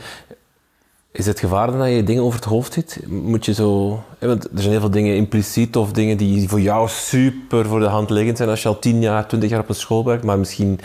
[1.12, 3.00] is het gevaar dat je dingen over het hoofd ziet?
[3.08, 4.00] Moet je zo...
[4.20, 7.86] Want er zijn heel veel dingen impliciet of dingen die voor jou super voor de
[7.86, 10.40] hand liggend zijn als je al tien jaar, twintig jaar op een school werkt, maar
[10.40, 10.80] misschien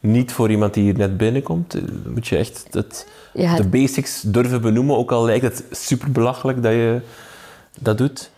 [0.00, 1.74] niet voor iemand die hier net binnenkomt.
[2.06, 6.72] Moet je echt het, de basics durven benoemen, ook al lijkt het super belachelijk dat
[6.72, 7.00] je
[7.78, 8.30] dat doet?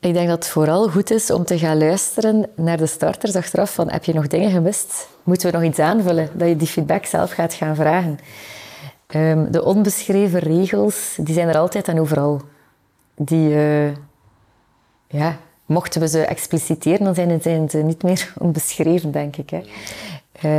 [0.00, 3.74] Ik denk dat het vooral goed is om te gaan luisteren naar de starters achteraf
[3.74, 5.08] van heb je nog dingen gemist?
[5.22, 6.28] Moeten we nog iets aanvullen?
[6.32, 8.18] Dat je die feedback zelf gaat gaan vragen.
[9.14, 12.40] Um, de onbeschreven regels, die zijn er altijd en overal.
[13.16, 13.88] Die, uh,
[15.06, 19.50] ja, mochten we ze expliciteren, dan zijn, ze niet meer onbeschreven, denk ik.
[19.50, 19.62] Hè.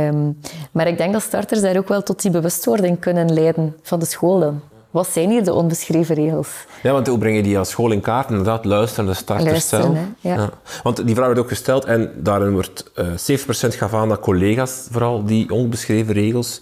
[0.08, 0.40] Um,
[0.72, 4.04] maar ik denk dat starters daar ook wel tot die bewustwording kunnen leiden van de
[4.04, 4.60] school dan.
[4.90, 6.48] Wat zijn hier de onbeschreven regels?
[6.82, 8.30] Ja, want hoe breng je die als school in kaart?
[8.30, 9.98] Inderdaad, luisteren de starters zelf.
[10.20, 10.50] Ja.
[10.82, 14.20] Want die vraag werd ook gesteld en daarin wordt uh, eh, 7% gaf aan dat
[14.20, 16.60] collega's vooral die onbeschreven regels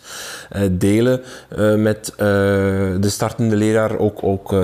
[0.52, 1.22] uh, delen
[1.58, 3.98] uh, met de startende leraar.
[3.98, 4.60] Ook, ook 43%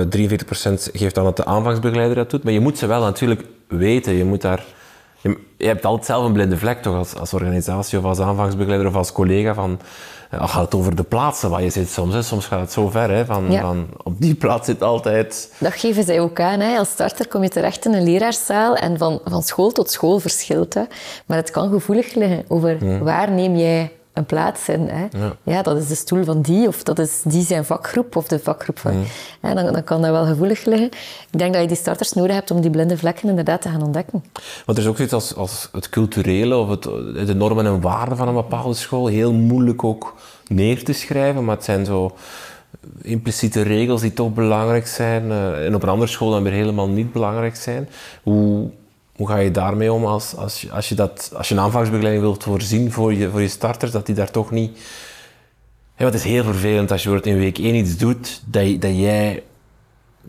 [0.93, 2.43] geeft aan dat de aanvangsbegeleider dat doet.
[2.43, 4.13] Maar je moet ze wel natuurlijk weten.
[4.13, 4.65] Je moet daar...
[5.21, 8.87] Je, je hebt altijd zelf een blinde vlek toch als, als organisatie of als aanvangsbegeleider
[8.87, 9.79] of als collega van
[10.29, 12.13] dan gaat het over de plaatsen waar je zit soms.
[12.13, 12.21] Hè.
[12.21, 15.53] Soms gaat het zo ver, hè, van, van op die plaats zit altijd...
[15.59, 16.59] Dat geven zij ook aan.
[16.59, 16.77] Hè.
[16.77, 20.73] Als starter kom je terecht in een leraarszaal en van, van school tot school verschilt.
[20.73, 20.83] Hè.
[21.25, 24.87] Maar het kan gevoelig liggen over waar neem jij een plaats in.
[24.87, 25.19] Hè.
[25.19, 25.35] Ja.
[25.43, 25.61] ja.
[25.61, 28.79] dat is de stoel van die, of dat is die zijn vakgroep, of de vakgroep
[28.79, 29.03] van...
[29.41, 30.87] Ja, dan, dan, kan dat wel gevoelig liggen.
[31.31, 33.83] Ik denk dat je die starters nodig hebt om die blinde vlekken inderdaad te gaan
[33.83, 34.23] ontdekken.
[34.65, 36.83] Want er is ook zoiets als, als het culturele, of het,
[37.27, 40.13] de normen en waarden van een bepaalde school, heel moeilijk ook
[40.47, 42.15] neer te schrijven, maar het zijn zo
[43.01, 46.87] impliciete regels die toch belangrijk zijn uh, en op een andere school dan weer helemaal
[46.87, 47.89] niet belangrijk zijn.
[48.23, 48.69] Hoe
[49.15, 52.23] hoe ga je daarmee om als, als, je, als, je, dat, als je een aanvangsbegeleiding
[52.23, 54.79] wilt voorzien voor je, voor je starters, dat die daar toch niet...
[55.97, 59.43] Ja, het is heel vervelend als je in week 1 iets doet dat, dat jij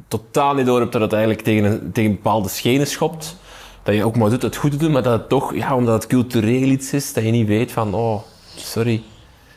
[0.09, 3.37] totaal niet door hebt dat het eigenlijk tegen een, tegen bepaalde schenen schopt.
[3.83, 5.95] Dat je ook maar doet het goed te doen, maar dat het toch, ja, omdat
[5.95, 8.23] het cultureel iets is, dat je niet weet van, oh,
[8.57, 9.03] sorry,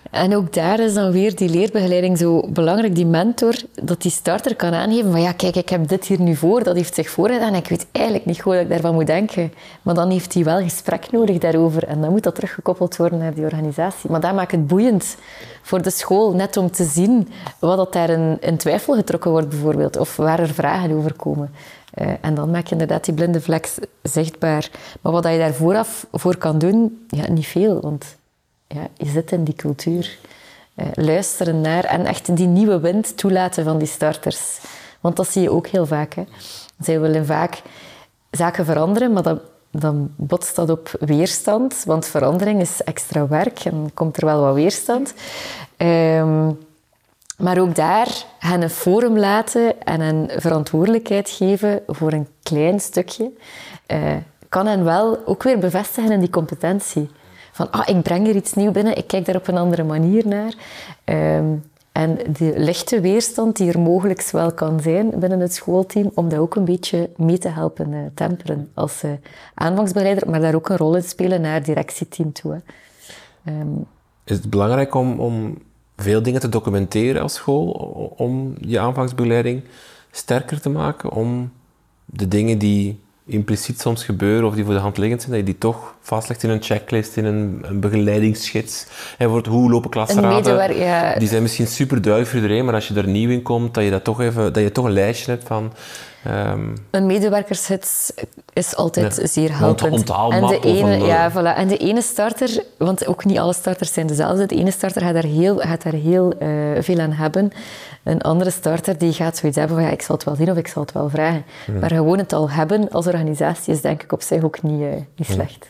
[0.09, 4.55] en ook daar is dan weer die leerbegeleiding zo belangrijk, die mentor, dat die starter
[4.55, 7.55] kan aangeven van ja, kijk, ik heb dit hier nu voor, dat heeft zich voorgedaan
[7.55, 9.53] ik weet eigenlijk niet hoe ik daarvan moet denken.
[9.81, 13.33] Maar dan heeft hij wel gesprek nodig daarover en dan moet dat teruggekoppeld worden naar
[13.33, 14.11] die organisatie.
[14.11, 15.15] Maar dat maakt het boeiend
[15.61, 17.27] voor de school, net om te zien
[17.59, 21.51] wat dat daar in, twijfel getrokken wordt bijvoorbeeld, of waar er vragen over komen.
[22.01, 23.69] Uh, en dan maak je inderdaad die blinde vlek
[24.03, 24.69] zichtbaar.
[25.01, 28.17] Maar wat je daar vooraf voor kan doen, ja, niet veel, want
[28.75, 30.17] ja, je zit in die cultuur.
[30.75, 34.59] Uh, luisteren naar en echt die nieuwe wind toelaten van die starters.
[34.99, 36.13] Want dat zie je ook heel vaak.
[36.13, 36.23] Hè.
[36.79, 37.61] Zij willen vaak
[38.31, 39.37] zaken veranderen, maar
[39.71, 41.83] dan, botst dat op weerstand.
[41.85, 45.13] Want verandering is extra werk en komt er wel wat weerstand.
[45.77, 46.57] Um,
[47.37, 53.31] maar ook daar hen een forum laten en een verantwoordelijkheid geven voor een klein stukje,
[53.87, 54.15] uh,
[54.49, 57.09] kan hen wel ook weer bevestigen in die competentie.
[57.59, 60.27] Van, ah, ik breng er iets nieuws binnen, ik kijk daar op een andere manier
[60.27, 60.53] naar.
[61.05, 66.29] Um, en de lichte weerstand die er mogelijk wel kan zijn binnen het schoolteam, om
[66.29, 69.11] dat ook een beetje mee te helpen uh, temperen als uh,
[69.53, 72.61] aanvangsbegeleider, maar daar ook een rol in spelen naar het directieteam toe.
[73.45, 73.85] Um,
[74.23, 75.57] Is het belangrijk om, om
[75.97, 77.67] veel dingen te documenteren als school,
[78.17, 79.63] om je aanvangsbegeleiding
[80.11, 81.51] sterker te maken, om
[82.05, 85.51] de dingen die impliciet soms gebeuren of die voor de hand liggend zijn, dat je
[85.51, 88.85] die toch vastlegt in een checklist, in een, een begeleidingsgids.
[89.17, 90.77] En wordt hoe lopen klasraden?
[90.77, 91.15] Ja.
[91.19, 93.83] Die zijn misschien super duidelijk voor iedereen, maar als je er nieuw in komt, dat
[93.83, 95.73] je, dat toch, even, dat je toch een lijstje hebt van...
[96.27, 98.11] Um, een medewerkershits
[98.53, 100.09] is altijd zeer helpend.
[100.09, 101.57] En de, ene, een, ja, voilà.
[101.57, 105.13] en de ene starter, want ook niet alle starters zijn dezelfde, de ene starter gaat
[105.13, 107.51] daar heel, gaat daar heel uh, veel aan hebben.
[108.03, 110.57] Een andere starter die gaat zoiets hebben van ja, ik zal het wel zien of
[110.57, 111.45] ik zal het wel vragen.
[111.79, 114.87] Maar gewoon het al hebben als organisatie is denk ik op zich ook niet, uh,
[115.15, 115.67] niet slecht.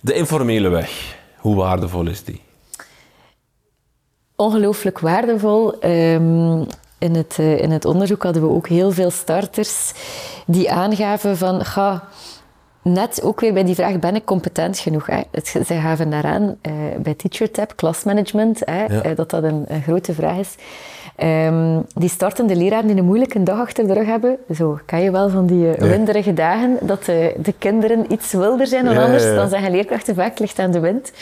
[0.00, 2.42] De informele weg, hoe waardevol is die?
[4.36, 5.84] Ongelooflijk waardevol.
[5.84, 6.66] Um,
[7.04, 9.92] in het, uh, in het onderzoek hadden we ook heel veel starters
[10.46, 11.64] die aangaven van...
[11.64, 12.08] Ga,
[12.82, 15.06] net ook weer bij die vraag, ben ik competent genoeg?
[15.06, 15.20] Hè?
[15.42, 19.14] Zij gaven daaraan uh, bij TeacherTap, klasmanagement, hè, ja.
[19.14, 20.54] dat dat een, een, grote vraag is.
[21.22, 25.10] Um, die startende leraren die een moeilijke dag achter de rug hebben, zo kan je
[25.10, 29.24] wel van die uh, winderige dagen, dat de, de, kinderen iets wilder zijn dan anders,
[29.24, 31.12] dan zeggen leerkrachten vaak ligt aan de wind.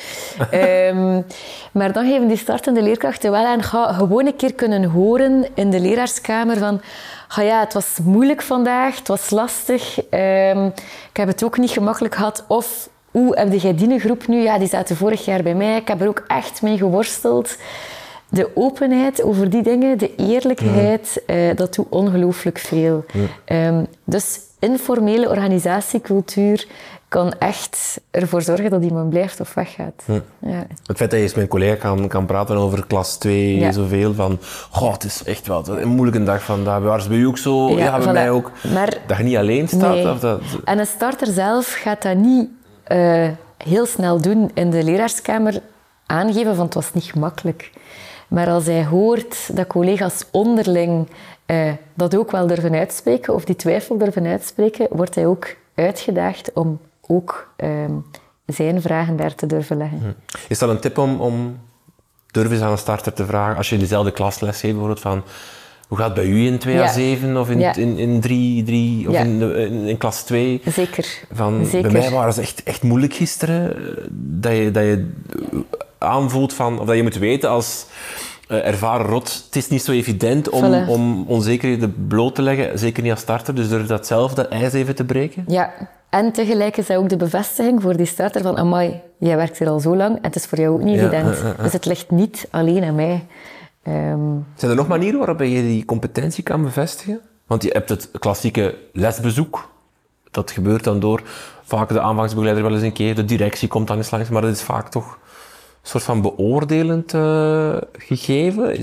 [0.52, 1.24] um,
[1.78, 5.70] maar dan geven die startende leerkrachten wel aan, ga gewoon een keer kunnen horen in
[5.70, 6.81] de leraarskamer van
[7.28, 10.66] ah ja, het was moeilijk vandaag, het was lastig, um,
[11.11, 14.42] ik heb het ook niet gemakkelijk gehad, of hoe heb jij die groep nu?
[14.42, 17.57] Ja, die zaten vorig jaar bij mij, ik heb er ook echt mee geworsteld
[18.32, 23.04] de openheid over die dingen, de eerlijkheid, uh, dat doet ongelooflijk veel.
[23.46, 26.66] Um, dus informele organisatiecultuur
[27.08, 30.02] kan echt ervoor zorgen dat iemand blijft of weggaat.
[30.38, 30.66] Ja.
[30.86, 33.72] Het feit dat je eens met een collega kan, kan praten over klas 2, ja.
[33.72, 34.38] zoveel van,
[34.70, 36.82] goh, het is echt wel een moeilijke dag vandaag.
[36.82, 37.70] Waar is bij u ook zo?
[37.70, 38.50] Ja, ja bij mij ook.
[38.72, 39.94] Maar, dat je niet alleen staat.
[39.94, 40.10] Nee.
[40.10, 40.40] Of dat...
[40.64, 42.48] En een starter zelf gaat dat niet
[42.88, 45.60] uh, heel snel doen in de leraarskamer
[46.06, 47.70] aangeven van het was niet gemakkelijk.
[48.32, 51.06] Maar als hij hoort dat collega's onderling
[51.46, 56.52] eh, dat ook wel durven uitspreken, of die twijfel durven uitspreken, wordt hij ook uitgedaagd
[56.52, 57.68] om ook eh,
[58.46, 59.98] zijn vragen daar te durven leggen.
[59.98, 60.36] Hm.
[60.48, 61.58] Is dat een tip om, om
[62.30, 65.22] durven eens aan een starter te vragen, als je in dezelfde klasles geeft, bijvoorbeeld van
[65.88, 66.92] hoe gaat het bij u in 2 ja.
[66.92, 67.76] 7 of in, ja.
[67.76, 69.20] in, in 3, 3 of ja.
[69.20, 70.60] in, in, in, klas 2?
[70.66, 71.24] Zeker.
[71.32, 71.92] Van, Zeker.
[71.92, 73.76] Bij mij waren ze echt, echt moeilijk gisteren.
[74.40, 75.10] Dat je, dat je
[76.02, 77.86] aanvoelt van, of dat je moet weten als
[78.48, 80.88] uh, ervaren rot, het is niet zo evident om, voilà.
[80.88, 84.72] om onzekerheden bloot te leggen, zeker niet als starter, dus durf dat zelf, dat ijs
[84.72, 85.44] even te breken?
[85.46, 85.72] Ja,
[86.10, 89.68] en tegelijk is dat ook de bevestiging voor die starter van, amai, jij werkt hier
[89.68, 91.36] al zo lang en het is voor jou ook niet ja, evident.
[91.38, 93.26] Uh, uh, dus het ligt niet alleen aan mij.
[93.88, 94.46] Um...
[94.54, 97.20] Zijn er nog manieren waarop je die competentie kan bevestigen?
[97.46, 99.70] Want je hebt het klassieke lesbezoek.
[100.30, 101.22] Dat gebeurt dan door
[101.64, 104.50] vaak de aanvangsbegeleider wel eens een keer, de directie komt dan eens langs, maar dat
[104.50, 105.18] is vaak toch
[105.82, 108.78] soort van beoordelend uh, gegeven?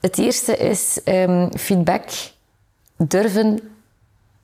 [0.00, 2.08] Het eerste is um, feedback
[2.96, 3.60] durven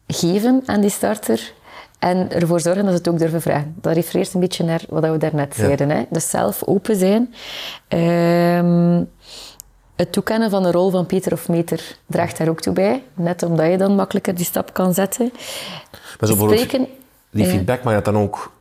[0.06, 1.52] geven aan die starter
[1.98, 3.74] en ervoor zorgen dat ze het ook durven vragen.
[3.80, 5.64] Dat refereert een beetje naar wat we daarnet ja.
[5.64, 5.90] zeiden.
[5.90, 6.04] Hè?
[6.10, 7.34] Dus zelf open zijn.
[7.88, 9.10] Um,
[9.96, 13.02] het toekennen van de rol van Peter of Meter draagt daar ook toe bij.
[13.14, 15.32] Net omdat je dan makkelijker die stap kan zetten.
[16.20, 16.86] Maar zo Spreken,
[17.30, 18.52] die feedback, maar je dan ook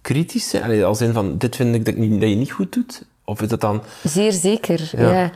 [0.00, 0.84] kritisch zijn?
[0.84, 3.04] Als in van, dit vind ik dat, dat, je niet goed doet?
[3.24, 3.82] Of is dat dan...
[4.02, 5.30] Zeer zeker, ja.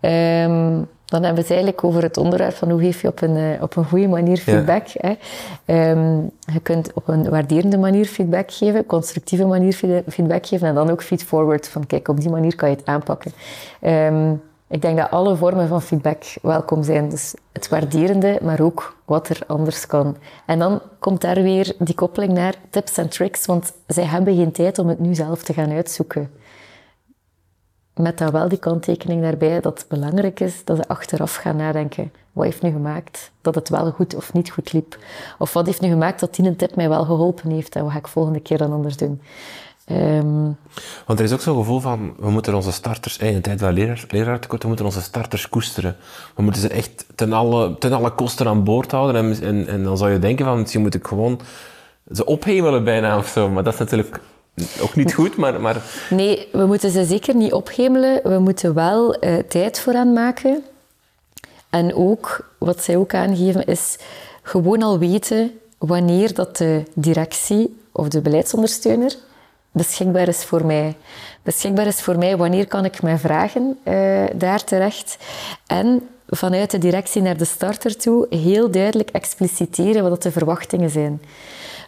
[0.00, 0.44] ja.
[0.44, 3.36] Um, dan hebben we het eigenlijk over het onderwerp van hoe geef je op een,
[3.36, 4.86] uh, op een goede manier feedback.
[4.86, 5.16] Ja.
[5.64, 5.90] Hè?
[5.90, 9.72] Um, je kunt op een waarderende manier feedback geven, constructieve manier
[10.08, 13.32] feedback geven en dan ook feedforward, van kijk, op die manier kan je het aanpakken.
[13.80, 14.42] Um,
[14.74, 17.08] ik denk dat alle vormen van feedback welkom zijn.
[17.08, 20.16] Dus het waarderende, maar ook wat er anders kan.
[20.46, 24.52] En dan komt daar weer die koppeling naar tips en tricks, want zij hebben geen
[24.52, 26.30] tijd om het nu zelf te gaan uitzoeken.
[27.94, 32.12] Met dan wel die kanttekening daarbij dat het belangrijk is dat ze achteraf gaan nadenken.
[32.32, 34.98] Wat heeft nu gemaakt dat het wel goed of niet goed liep?
[35.38, 37.92] Of wat heeft nu gemaakt dat die een tip mij wel geholpen heeft en wat
[37.92, 39.20] ga ik volgende keer dan anders doen?
[39.90, 40.56] Um,
[41.06, 43.72] Want er is ook zo'n gevoel van, we moeten onze starters, in een tijd van
[43.72, 45.96] leraar, leraartekort, we moeten onze starters koesteren.
[46.36, 49.16] We moeten ze echt ten alle, ten alle kosten aan boord houden.
[49.16, 51.40] En, en, en dan zou je denken van, misschien moet ik gewoon
[52.12, 53.48] ze ophemelen bijna of zo.
[53.48, 54.20] Maar dat is natuurlijk
[54.80, 55.82] ook niet goed, maar, maar...
[56.10, 58.20] Nee, we moeten ze zeker niet ophemelen.
[58.22, 60.62] We moeten wel uh, tijd voor hen maken.
[61.70, 63.98] En ook, wat zij ook aangeven, is
[64.42, 69.16] gewoon al weten wanneer dat de directie of de beleidsondersteuner
[69.74, 70.96] beschikbaar is voor mij.
[71.42, 75.16] Beschikbaar is voor mij wanneer kan ik mijn vragen uh, daar terecht.
[75.66, 81.22] En vanuit de directie naar de starter toe heel duidelijk expliciteren wat de verwachtingen zijn.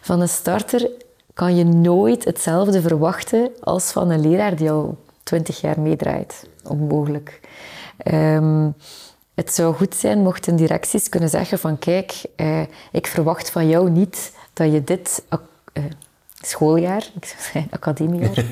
[0.01, 0.89] Van een starter
[1.33, 6.49] kan je nooit hetzelfde verwachten als van een leraar die al twintig jaar meedraait.
[6.63, 7.39] Onmogelijk.
[8.13, 8.75] Um,
[9.35, 13.89] het zou goed zijn mochten directies kunnen zeggen van kijk, eh, ik verwacht van jou
[13.89, 15.23] niet dat je dit
[15.73, 15.83] uh,
[16.45, 18.45] schooljaar, ik zou zeggen academiejaar,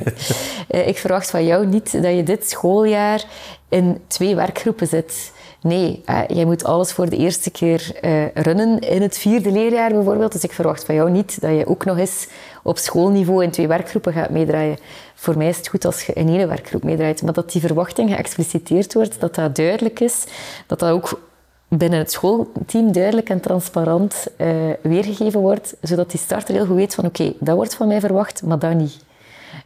[0.71, 3.25] uh, ik verwacht van jou niet dat je dit schooljaar
[3.69, 5.33] in twee werkgroepen zit.
[5.61, 9.91] Nee, uh, jij moet alles voor de eerste keer uh, runnen in het vierde leerjaar
[9.91, 10.31] bijvoorbeeld.
[10.31, 12.27] Dus ik verwacht van jou niet dat je ook nog eens
[12.63, 14.77] op schoolniveau in twee werkgroepen gaat meedraaien.
[15.15, 17.21] Voor mij is het goed als je in één werkgroep meedraait.
[17.21, 20.23] Maar dat die verwachting geëxpliciteerd wordt, dat dat duidelijk is.
[20.67, 21.19] Dat dat ook
[21.67, 24.47] binnen het schoolteam duidelijk en transparant uh,
[24.81, 25.75] weergegeven wordt.
[25.81, 28.73] Zodat die starter heel goed weet van oké, dat wordt van mij verwacht, maar dat
[28.73, 29.03] niet.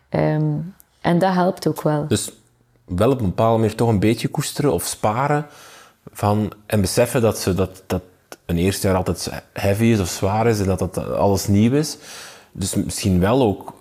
[0.10, 2.08] Um, en dat helpt ook wel.
[2.08, 2.32] Dus
[2.86, 5.46] wel op een bepaalde manier toch een beetje koesteren of sparen
[6.12, 8.02] van, en beseffen dat, ze, dat, dat
[8.46, 11.98] een eerste jaar altijd heavy is of zwaar is en dat dat alles nieuw is.
[12.52, 13.74] Dus misschien wel ook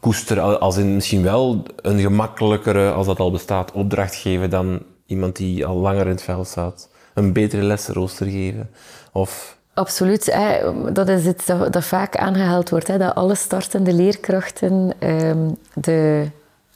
[0.00, 5.36] koesteren, als in misschien wel een gemakkelijkere, als dat al bestaat, opdracht geven dan iemand
[5.36, 6.88] die al langer in het veld staat.
[7.14, 8.70] Een betere lesrooster geven.
[9.12, 9.58] Of...
[9.74, 10.34] Absoluut.
[10.34, 10.58] Hè.
[10.92, 12.86] Dat is iets dat, dat vaak aangehaald wordt.
[12.86, 12.98] Hè.
[12.98, 16.26] Dat alle startende leerkrachten um, de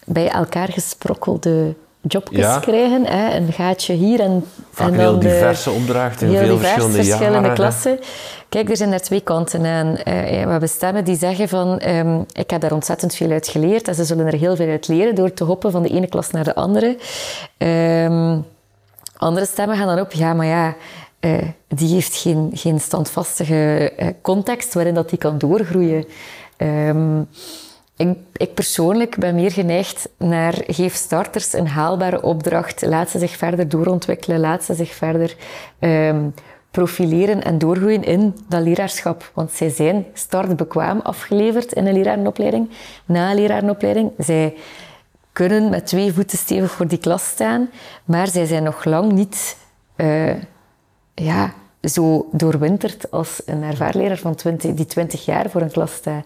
[0.04, 2.58] bij elkaar gesprokkelde jobjes ja.
[2.58, 3.06] krijgen.
[3.06, 3.36] Hè.
[3.36, 7.98] Een gaatje hier en, Vaak en dan heel diverse opdrachten in veel verschillende, klassen.
[8.48, 9.86] Kijk, er zijn daar twee kanten aan.
[9.86, 13.88] Uh, we hebben stemmen die zeggen van um, ik heb daar ontzettend veel uit geleerd
[13.88, 16.30] en ze zullen er heel veel uit leren door te hoppen van de ene klas
[16.30, 16.96] naar de andere.
[17.58, 18.44] Um,
[19.16, 20.74] andere stemmen gaan dan op, ja, maar ja,
[21.20, 26.04] uh, die heeft geen, geen standvastige uh, context waarin dat die kan doorgroeien.
[26.56, 27.28] Um,
[27.96, 33.36] ik, ik, persoonlijk ben meer geneigd naar geef starters een haalbare opdracht, laat ze zich
[33.36, 35.36] verder doorontwikkelen, laat ze zich verder
[35.80, 36.34] um,
[36.70, 39.30] profileren en doorgroeien in dat leraarschap.
[39.34, 42.70] Want zij zijn startbekwaam afgeleverd in een lerarenopleiding,
[43.04, 44.10] na een lerarenopleiding.
[44.18, 44.54] Zij
[45.34, 47.70] kunnen met twee voeten stevig voor die klas staan,
[48.04, 49.56] maar zij zijn nog lang niet
[49.96, 50.32] uh,
[51.14, 56.24] ja, zo doorwinterd als een ervaarleraar van 20, die 20 jaar voor een klas staat.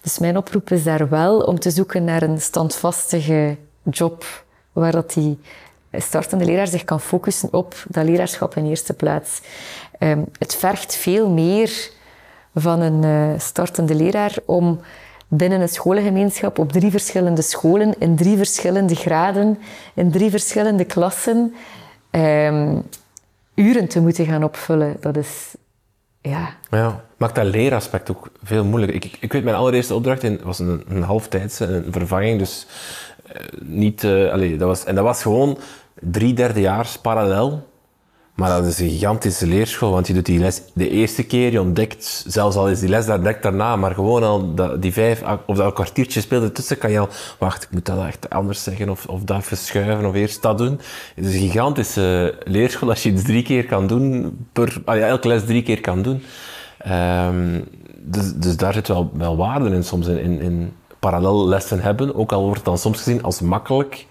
[0.00, 3.56] Dus mijn oproep is daar wel om te zoeken naar een standvastige
[3.90, 5.38] job waar dat die
[5.92, 9.40] startende leraar zich kan focussen op dat leraarschap in eerste plaats.
[9.98, 11.90] Um, het vergt veel meer
[12.54, 14.80] van een uh, startende leraar om
[15.32, 19.58] binnen een scholengemeenschap op drie verschillende scholen, in drie verschillende graden,
[19.94, 21.54] in drie verschillende klassen,
[22.10, 22.82] um,
[23.54, 24.96] uren te moeten gaan opvullen.
[25.00, 25.54] Dat is
[26.20, 26.48] ja.
[26.70, 27.04] ja.
[27.16, 28.96] Maakt dat leeraspect ook veel moeilijker.
[28.96, 32.66] Ik, ik weet, mijn allereerste opdracht in, was een, een halftijdse, een vervanging, dus
[33.26, 34.02] uh, niet...
[34.02, 35.58] Uh, dat was, en dat was gewoon
[36.00, 37.68] drie derdejaars parallel.
[38.40, 41.60] Maar dat is een gigantische leerschool, want je doet die les de eerste keer, je
[41.60, 45.56] ontdekt, zelfs al is die les daar direct daarna, maar gewoon al die vijf, of
[45.56, 49.06] dat kwartiertje speelde tussen, kan je al, wacht, ik moet dat echt anders zeggen, of,
[49.06, 50.80] of dat even schuiven, of eerst dat doen.
[51.14, 55.06] Het is een gigantische leerschool als je iets drie keer kan doen, per, ah ja,
[55.06, 56.22] elke les drie keer kan doen.
[56.88, 57.64] Um,
[57.96, 62.14] dus, dus daar zit wel, wel waarde in soms, in, in, in parallel lessen hebben,
[62.14, 64.06] ook al wordt het dan soms gezien als makkelijk.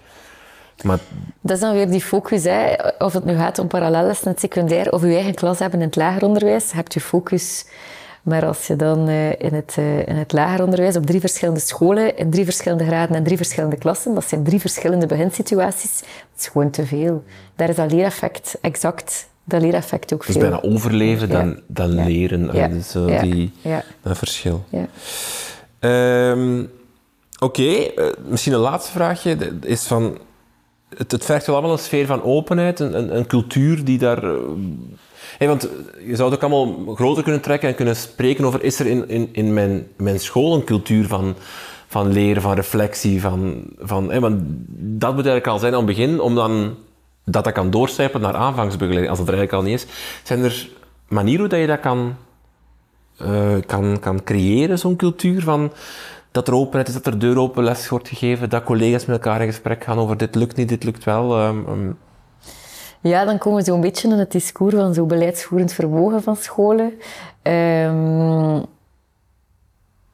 [0.82, 0.98] Maar...
[1.40, 2.74] Dat is dan weer die focus, hè.
[2.98, 5.86] of het nu gaat om parallelles in het secundair of je eigen klas hebben in
[5.86, 7.64] het lager onderwijs, hebt je focus.
[8.22, 11.60] Maar als je dan uh, in, het, uh, in het lager onderwijs op drie verschillende
[11.60, 16.40] scholen, in drie verschillende graden en drie verschillende klassen, dat zijn drie verschillende beginsituaties, dat
[16.40, 17.24] is gewoon te veel.
[17.56, 20.50] Daar is dat leereffect exact dat leereffect ook dus veel.
[20.50, 21.34] Dus bijna overleven ja.
[21.34, 22.04] dan, dan ja.
[22.04, 22.50] leren.
[22.52, 22.68] Ja.
[22.68, 23.52] Dus die,
[24.02, 24.64] dat verschil.
[25.80, 26.70] Um,
[27.38, 27.92] Oké, okay.
[27.96, 30.18] uh, misschien een laatste vraagje is van
[30.96, 34.22] het, het vergt wel allemaal een sfeer van openheid, een, een, een cultuur die daar...
[35.38, 35.68] Hey, want
[36.06, 38.62] je zou het ook allemaal groter kunnen trekken en kunnen spreken over...
[38.62, 41.34] Is er in, in, in mijn, mijn school een cultuur van,
[41.86, 43.64] van leren, van reflectie, van...
[43.78, 44.40] van want
[44.76, 46.76] dat moet eigenlijk al zijn aan het begin, om dan
[47.24, 49.86] dat dat kan doorcijpen naar aanvangsbegeleiding, als dat er eigenlijk al niet is.
[50.22, 50.68] Zijn er
[51.08, 52.14] manieren hoe dat je dat kan,
[53.22, 55.72] uh, kan, kan creëren, zo'n cultuur van
[56.30, 59.40] dat er openheid is, dat er deur open les wordt gegeven, dat collega's met elkaar
[59.40, 61.46] in gesprek gaan over dit lukt niet, dit lukt wel.
[61.46, 61.98] Um, um.
[63.00, 66.92] Ja, dan komen we zo'n beetje in het discours van zo beleidsvoerend vermogen van scholen.
[67.42, 68.58] Um,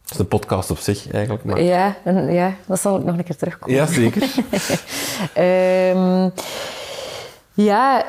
[0.02, 1.44] Dat is een podcast op zich eigenlijk.
[1.44, 1.62] Maar...
[1.62, 3.76] Ja, en, ja, dat zal ook nog een keer terugkomen.
[3.76, 4.22] Ja, zeker.
[5.34, 6.28] Ehm,
[7.54, 8.04] ja,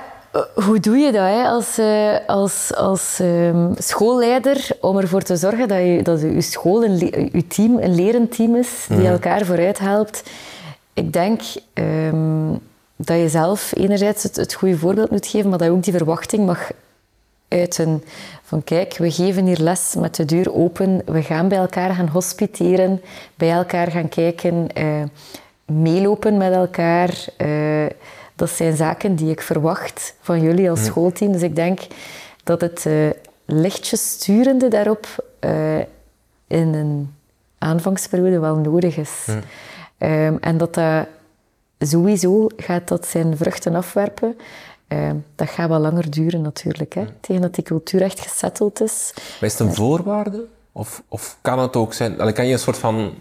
[0.56, 1.44] hoe doe je dat hè?
[1.44, 6.84] als, eh, als, als ehm, schoolleider om ervoor te zorgen dat je, dat je school,
[6.84, 6.98] een
[7.32, 10.24] je team, een lerend team is die elkaar vooruit helpt?
[10.94, 11.42] Ik denk
[11.74, 12.52] ehm,
[12.96, 15.94] dat je zelf enerzijds het, het goede voorbeeld moet geven, maar dat je ook die
[15.94, 16.72] verwachting mag
[17.48, 18.04] uiten.
[18.44, 21.02] Van kijk, we geven hier les met de deur open.
[21.06, 23.02] We gaan bij elkaar gaan hospiteren,
[23.36, 25.04] bij elkaar gaan kijken, eh,
[25.66, 27.26] meelopen met elkaar.
[27.38, 27.86] Eh,
[28.38, 31.32] dat zijn zaken die ik verwacht van jullie als schoolteam.
[31.32, 31.80] Dus ik denk
[32.44, 33.10] dat het eh,
[33.46, 35.08] lichtjes sturende daarop
[35.40, 35.78] eh,
[36.48, 37.14] in een
[37.58, 39.26] aanvangsperiode wel nodig is.
[39.98, 41.08] Ehm, en dat dat
[41.80, 44.38] sowieso gaat dat zijn vruchten afwerpen.
[44.88, 49.12] Ehm, dat gaat wel langer duren natuurlijk, hè, tegen dat die cultuur echt gesetteld is.
[49.16, 50.46] Maar is het een voorwaarde?
[50.72, 52.20] Of, of kan het ook zijn...
[52.20, 53.14] allee, kan je een soort van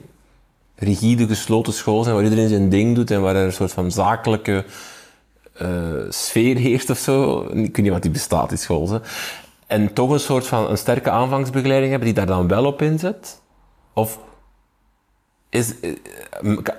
[0.75, 3.91] rigide, gesloten school zijn waar iedereen zijn ding doet en waar er een soort van
[3.91, 4.73] zakelijke eh,
[6.09, 7.41] sfeer heerst of zo?
[7.41, 9.01] Ik weet niet wat die bestaat, die school.
[9.67, 13.41] En toch een soort van een sterke aanvangsbegeleiding hebben die daar dan wel op inzet?
[13.95, 14.19] Of
[15.51, 15.91] is, eh,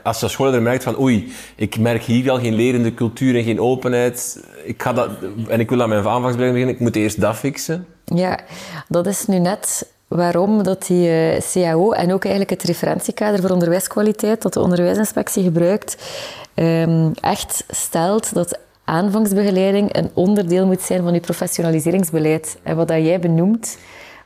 [0.03, 3.43] als je als schoolleider merkt van oei, ik merk hier wel geen lerende cultuur en
[3.43, 5.09] geen openheid, ik ga dat,
[5.47, 7.85] en ik wil aan mijn aanvangsbegeleiding beginnen, ik moet eerst dat fixen.
[8.03, 8.39] Ja,
[8.87, 13.49] dat is nu net waarom dat die eh, CAO en ook eigenlijk het referentiekader voor
[13.49, 15.97] onderwijskwaliteit dat de onderwijsinspectie gebruikt,
[16.53, 22.57] ehm, echt stelt dat aanvangsbegeleiding een onderdeel moet zijn van je professionaliseringsbeleid.
[22.63, 23.77] En wat dat jij benoemt,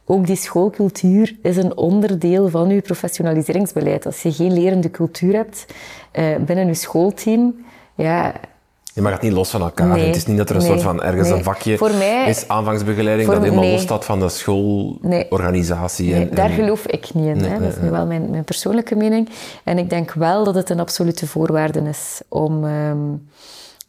[0.05, 4.05] ook die schoolcultuur is een onderdeel van je professionaliseringsbeleid.
[4.05, 5.65] Als je geen lerende cultuur hebt
[6.11, 7.55] eh, binnen je schoolteam,
[7.95, 8.33] ja,
[8.93, 9.87] Je mag het niet los van elkaar.
[9.87, 11.37] Nee, het is niet dat er een nee, soort van ergens nee.
[11.37, 16.13] een vakje Voor mij- is aanvangsbegeleiding dat helemaal los staat van de schoolorganisatie.
[16.13, 17.43] Nee, en, daar geloof ik niet in.
[17.43, 17.59] Hè.
[17.59, 19.29] Dat is nu wel mijn, mijn persoonlijke mening.
[19.63, 22.97] En ik denk wel dat het een absolute voorwaarde is om ehm,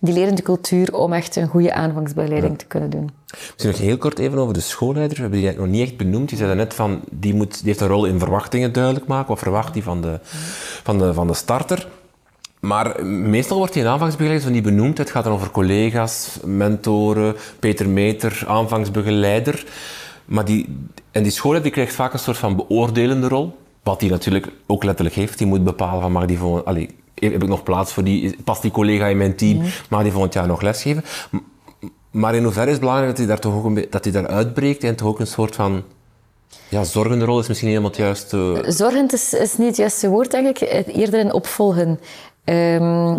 [0.02, 3.10] die lerende cultuur, om echt een goede aanvangsbegeleiding te kunnen doen.
[3.30, 5.16] Misschien nog heel kort even over de schoolleider.
[5.16, 6.30] We hebben die nog niet echt benoemd.
[6.30, 9.28] Je zei net van, die, moet, die heeft een rol in verwachtingen duidelijk maken.
[9.28, 10.18] Wat verwacht die van de,
[10.82, 11.88] van de, van de starter?
[12.60, 14.98] Maar meestal wordt die aanvangsbegeleider zo niet benoemd.
[14.98, 19.64] Het gaat dan over collega's, mentoren, Peter Meter, aanvangsbegeleider.
[20.24, 20.78] Maar die,
[21.10, 23.56] en die schoolleider die krijgt vaak een soort van beoordelende rol.
[23.82, 25.38] Wat die natuurlijk ook letterlijk heeft.
[25.38, 28.62] Die moet bepalen van, mag die volgend, allee, heb ik nog plaats voor die, past
[28.62, 31.04] die collega in mijn team, mag die volgend jaar nog lesgeven?
[32.10, 34.26] Maar in hoeverre is het belangrijk dat hij daar toch ook een, dat hij daar
[34.26, 35.82] uitbreekt en toch ook een soort van
[36.68, 38.64] ja, zorgende rol is misschien helemaal het juiste.
[38.66, 40.68] Zorgend is, is niet het juiste woord, denk ik.
[40.68, 42.00] Eh, Eerder een opvolgen.
[42.44, 43.18] Ehm,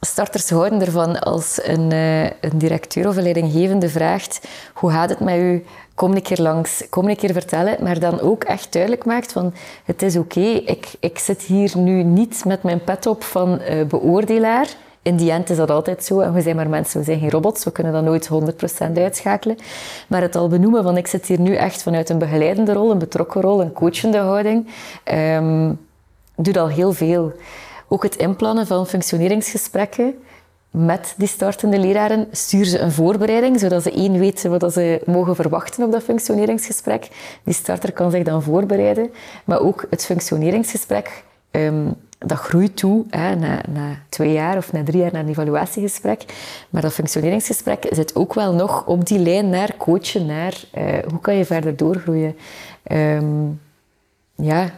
[0.00, 5.20] starters houden ervan als een, eh, een directeur of een leidinggevende vraagt hoe gaat het
[5.20, 5.64] met u?
[5.94, 7.76] Kom een keer langs, kom een keer vertellen.
[7.82, 12.02] Maar dan ook echt duidelijk maakt van het is oké, ik, ik zit hier nu
[12.02, 14.68] niet met mijn pet op van eh, beoordelaar.
[15.02, 16.20] In die end is dat altijd zo.
[16.20, 17.64] En we zijn maar mensen, we zijn geen robots.
[17.64, 19.56] We kunnen dat nooit 100% uitschakelen.
[20.08, 22.98] Maar het al benoemen van ik zit hier nu echt vanuit een begeleidende rol, een
[22.98, 24.66] betrokken rol, een coachende houding,
[25.04, 25.72] ehm,
[26.36, 27.32] doet al heel veel.
[27.88, 30.14] Ook het inplannen van functioneringsgesprekken
[30.70, 32.28] met die startende leraren.
[32.30, 37.08] Stuur ze een voorbereiding, zodat ze één weten wat ze mogen verwachten op dat functioneringsgesprek.
[37.42, 39.10] Die starter kan zich dan voorbereiden.
[39.44, 41.86] Maar ook het functioneringsgesprek, ehm,
[42.18, 46.24] dat groeit toe hè, na, na twee jaar of na drie jaar naar een evaluatiegesprek.
[46.70, 51.20] Maar dat functioneringsgesprek zit ook wel nog op die lijn naar coachen, naar eh, hoe
[51.20, 52.36] kan je verder doorgroeien.
[52.82, 53.46] Ehm,
[54.34, 54.70] ja,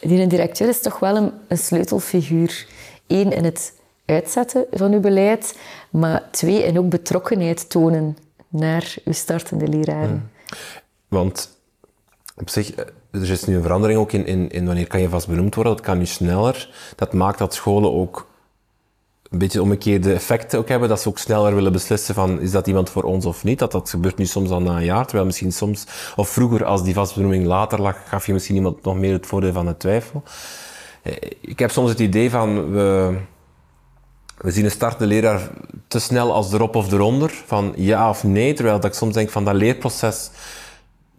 [0.00, 1.16] die directeur is toch wel
[1.48, 2.66] een, sleutelfiguur.
[3.06, 3.72] Eén, in het
[4.04, 5.58] uitzetten van uw beleid,
[5.90, 8.16] maar twee, in ook betrokkenheid tonen
[8.48, 10.30] naar uw startende leraren.
[11.08, 11.58] Want
[12.36, 15.08] op zich, eh, er is nu een verandering ook in, in, in wanneer kan je
[15.08, 15.72] vast benoemd worden.
[15.72, 16.70] Dat kan nu sneller.
[16.96, 18.26] Dat maakt dat scholen ook
[19.30, 20.88] een beetje omgekeerde effecten ook hebben.
[20.88, 23.58] Dat ze ook sneller willen beslissen van, is dat iemand voor ons of niet?
[23.58, 25.04] Dat, dat gebeurt nu soms al na een jaar.
[25.04, 28.96] Terwijl misschien soms, of vroeger als die vastbenoeming later lag, gaf je misschien iemand nog
[28.96, 30.22] meer het voordeel van de twijfel.
[31.02, 33.16] Eh, Ik heb soms het idee van, we,
[34.38, 35.50] we zien een startende leraar
[35.88, 38.52] te snel als erop of eronder, van ja of nee.
[38.52, 40.30] Terwijl dat ik soms denk van dat leerproces,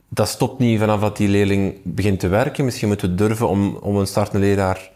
[0.10, 2.66] dat stopt niet vanaf dat die leerling begint te werken.
[2.66, 4.92] Misschien moeten we durven om, om een startende leraar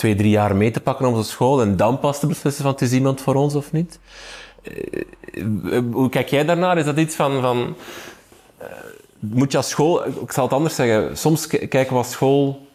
[0.00, 2.72] twee, drie jaar mee te pakken op onze school en dan pas te beslissen van
[2.72, 3.98] het is iemand voor ons of niet.
[4.62, 6.78] Eh, eh, Hoe kijk jij daarnaar?
[6.78, 7.40] Is dat iets van...
[7.40, 7.76] van
[8.58, 8.66] eh,
[9.18, 10.06] moet je als school...
[10.06, 11.16] Ik zal het anders zeggen.
[11.16, 12.68] Soms kijken we als school...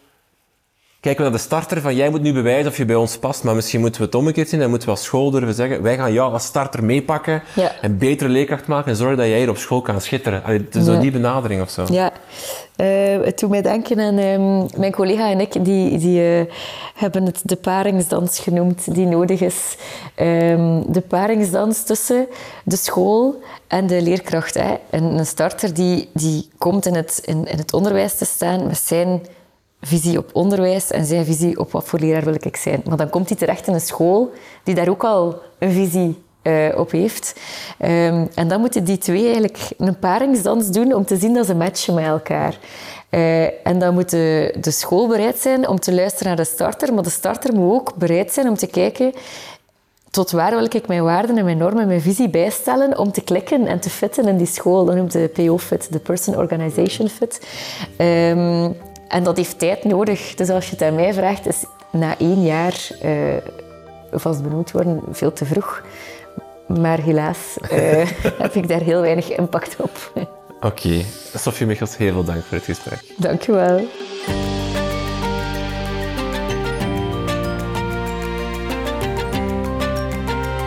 [1.06, 3.42] kijken we naar de starter van jij moet nu bewijzen of je bij ons past,
[3.42, 4.60] maar misschien moeten we het omgekeerd zien.
[4.60, 7.72] Dan moeten we als school durven zeggen, wij gaan jou als starter meepakken Ja.
[7.80, 10.44] en betere leerkracht maken en zorgen dat jij hier op school kan schitteren.
[10.44, 11.00] Allee, het is zo Ja.
[11.00, 11.84] die benadering of zo.
[11.90, 12.12] Ja,
[12.76, 12.86] eh,
[13.24, 16.52] het doet mij denken aan ehm, mijn collega en ik, die, die eh,
[16.94, 19.76] hebben het de paringsdans genoemd, die nodig is.
[20.14, 22.26] Ehm, de paringsdans tussen
[22.64, 24.54] de school en de leerkracht.
[24.54, 24.74] Hè.
[24.90, 28.78] En een starter die, die komt in het, in, in het onderwijs te staan met
[28.78, 29.20] zijn
[29.80, 32.82] visie op onderwijs en zijn visie op wat voor leraar wil ik zijn.
[32.88, 36.78] Maar dan komt hij terecht in een school die daar ook al een visie eh,
[36.78, 37.40] op heeft.
[37.78, 41.54] Ehm, en dan moeten die twee eigenlijk een paringsdans doen om te zien dat ze
[41.54, 42.58] matchen met elkaar.
[43.08, 46.94] Eh, en dan moet de, de school bereid zijn om te luisteren naar de starter,
[46.94, 49.12] maar de starter moet ook bereid zijn om te kijken
[50.16, 53.20] tot waar wil ik mijn waarden en mijn normen en mijn visie bijstellen om te
[53.20, 54.84] klikken en te fitten in die school.
[54.84, 57.46] Dat noemt de PO-fit, de Person Organization Fit.
[57.96, 58.70] Ehm,
[59.08, 60.34] en dat heeft tijd nodig.
[60.34, 63.10] Dus als je het aan mij vraagt, is na één jaar eh,
[64.12, 65.82] vast benoemd worden veel te vroeg.
[66.66, 70.12] Maar helaas eh, heb ik daar heel weinig impact op.
[70.60, 71.02] Oké.
[71.34, 73.00] Sofie Michels, heel veel dank voor het gesprek.
[73.16, 73.76] Dank je wel.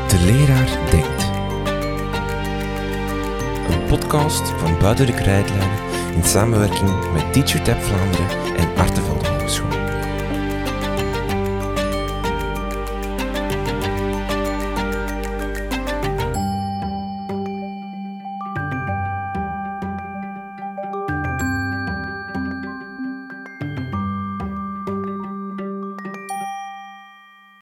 [0.07, 1.27] De leraar denkt.
[3.69, 5.88] Een podcast van Buiten de Krijtlijnen
[6.19, 9.08] in samenwerking met TeacherTap Vlaanderen en Arte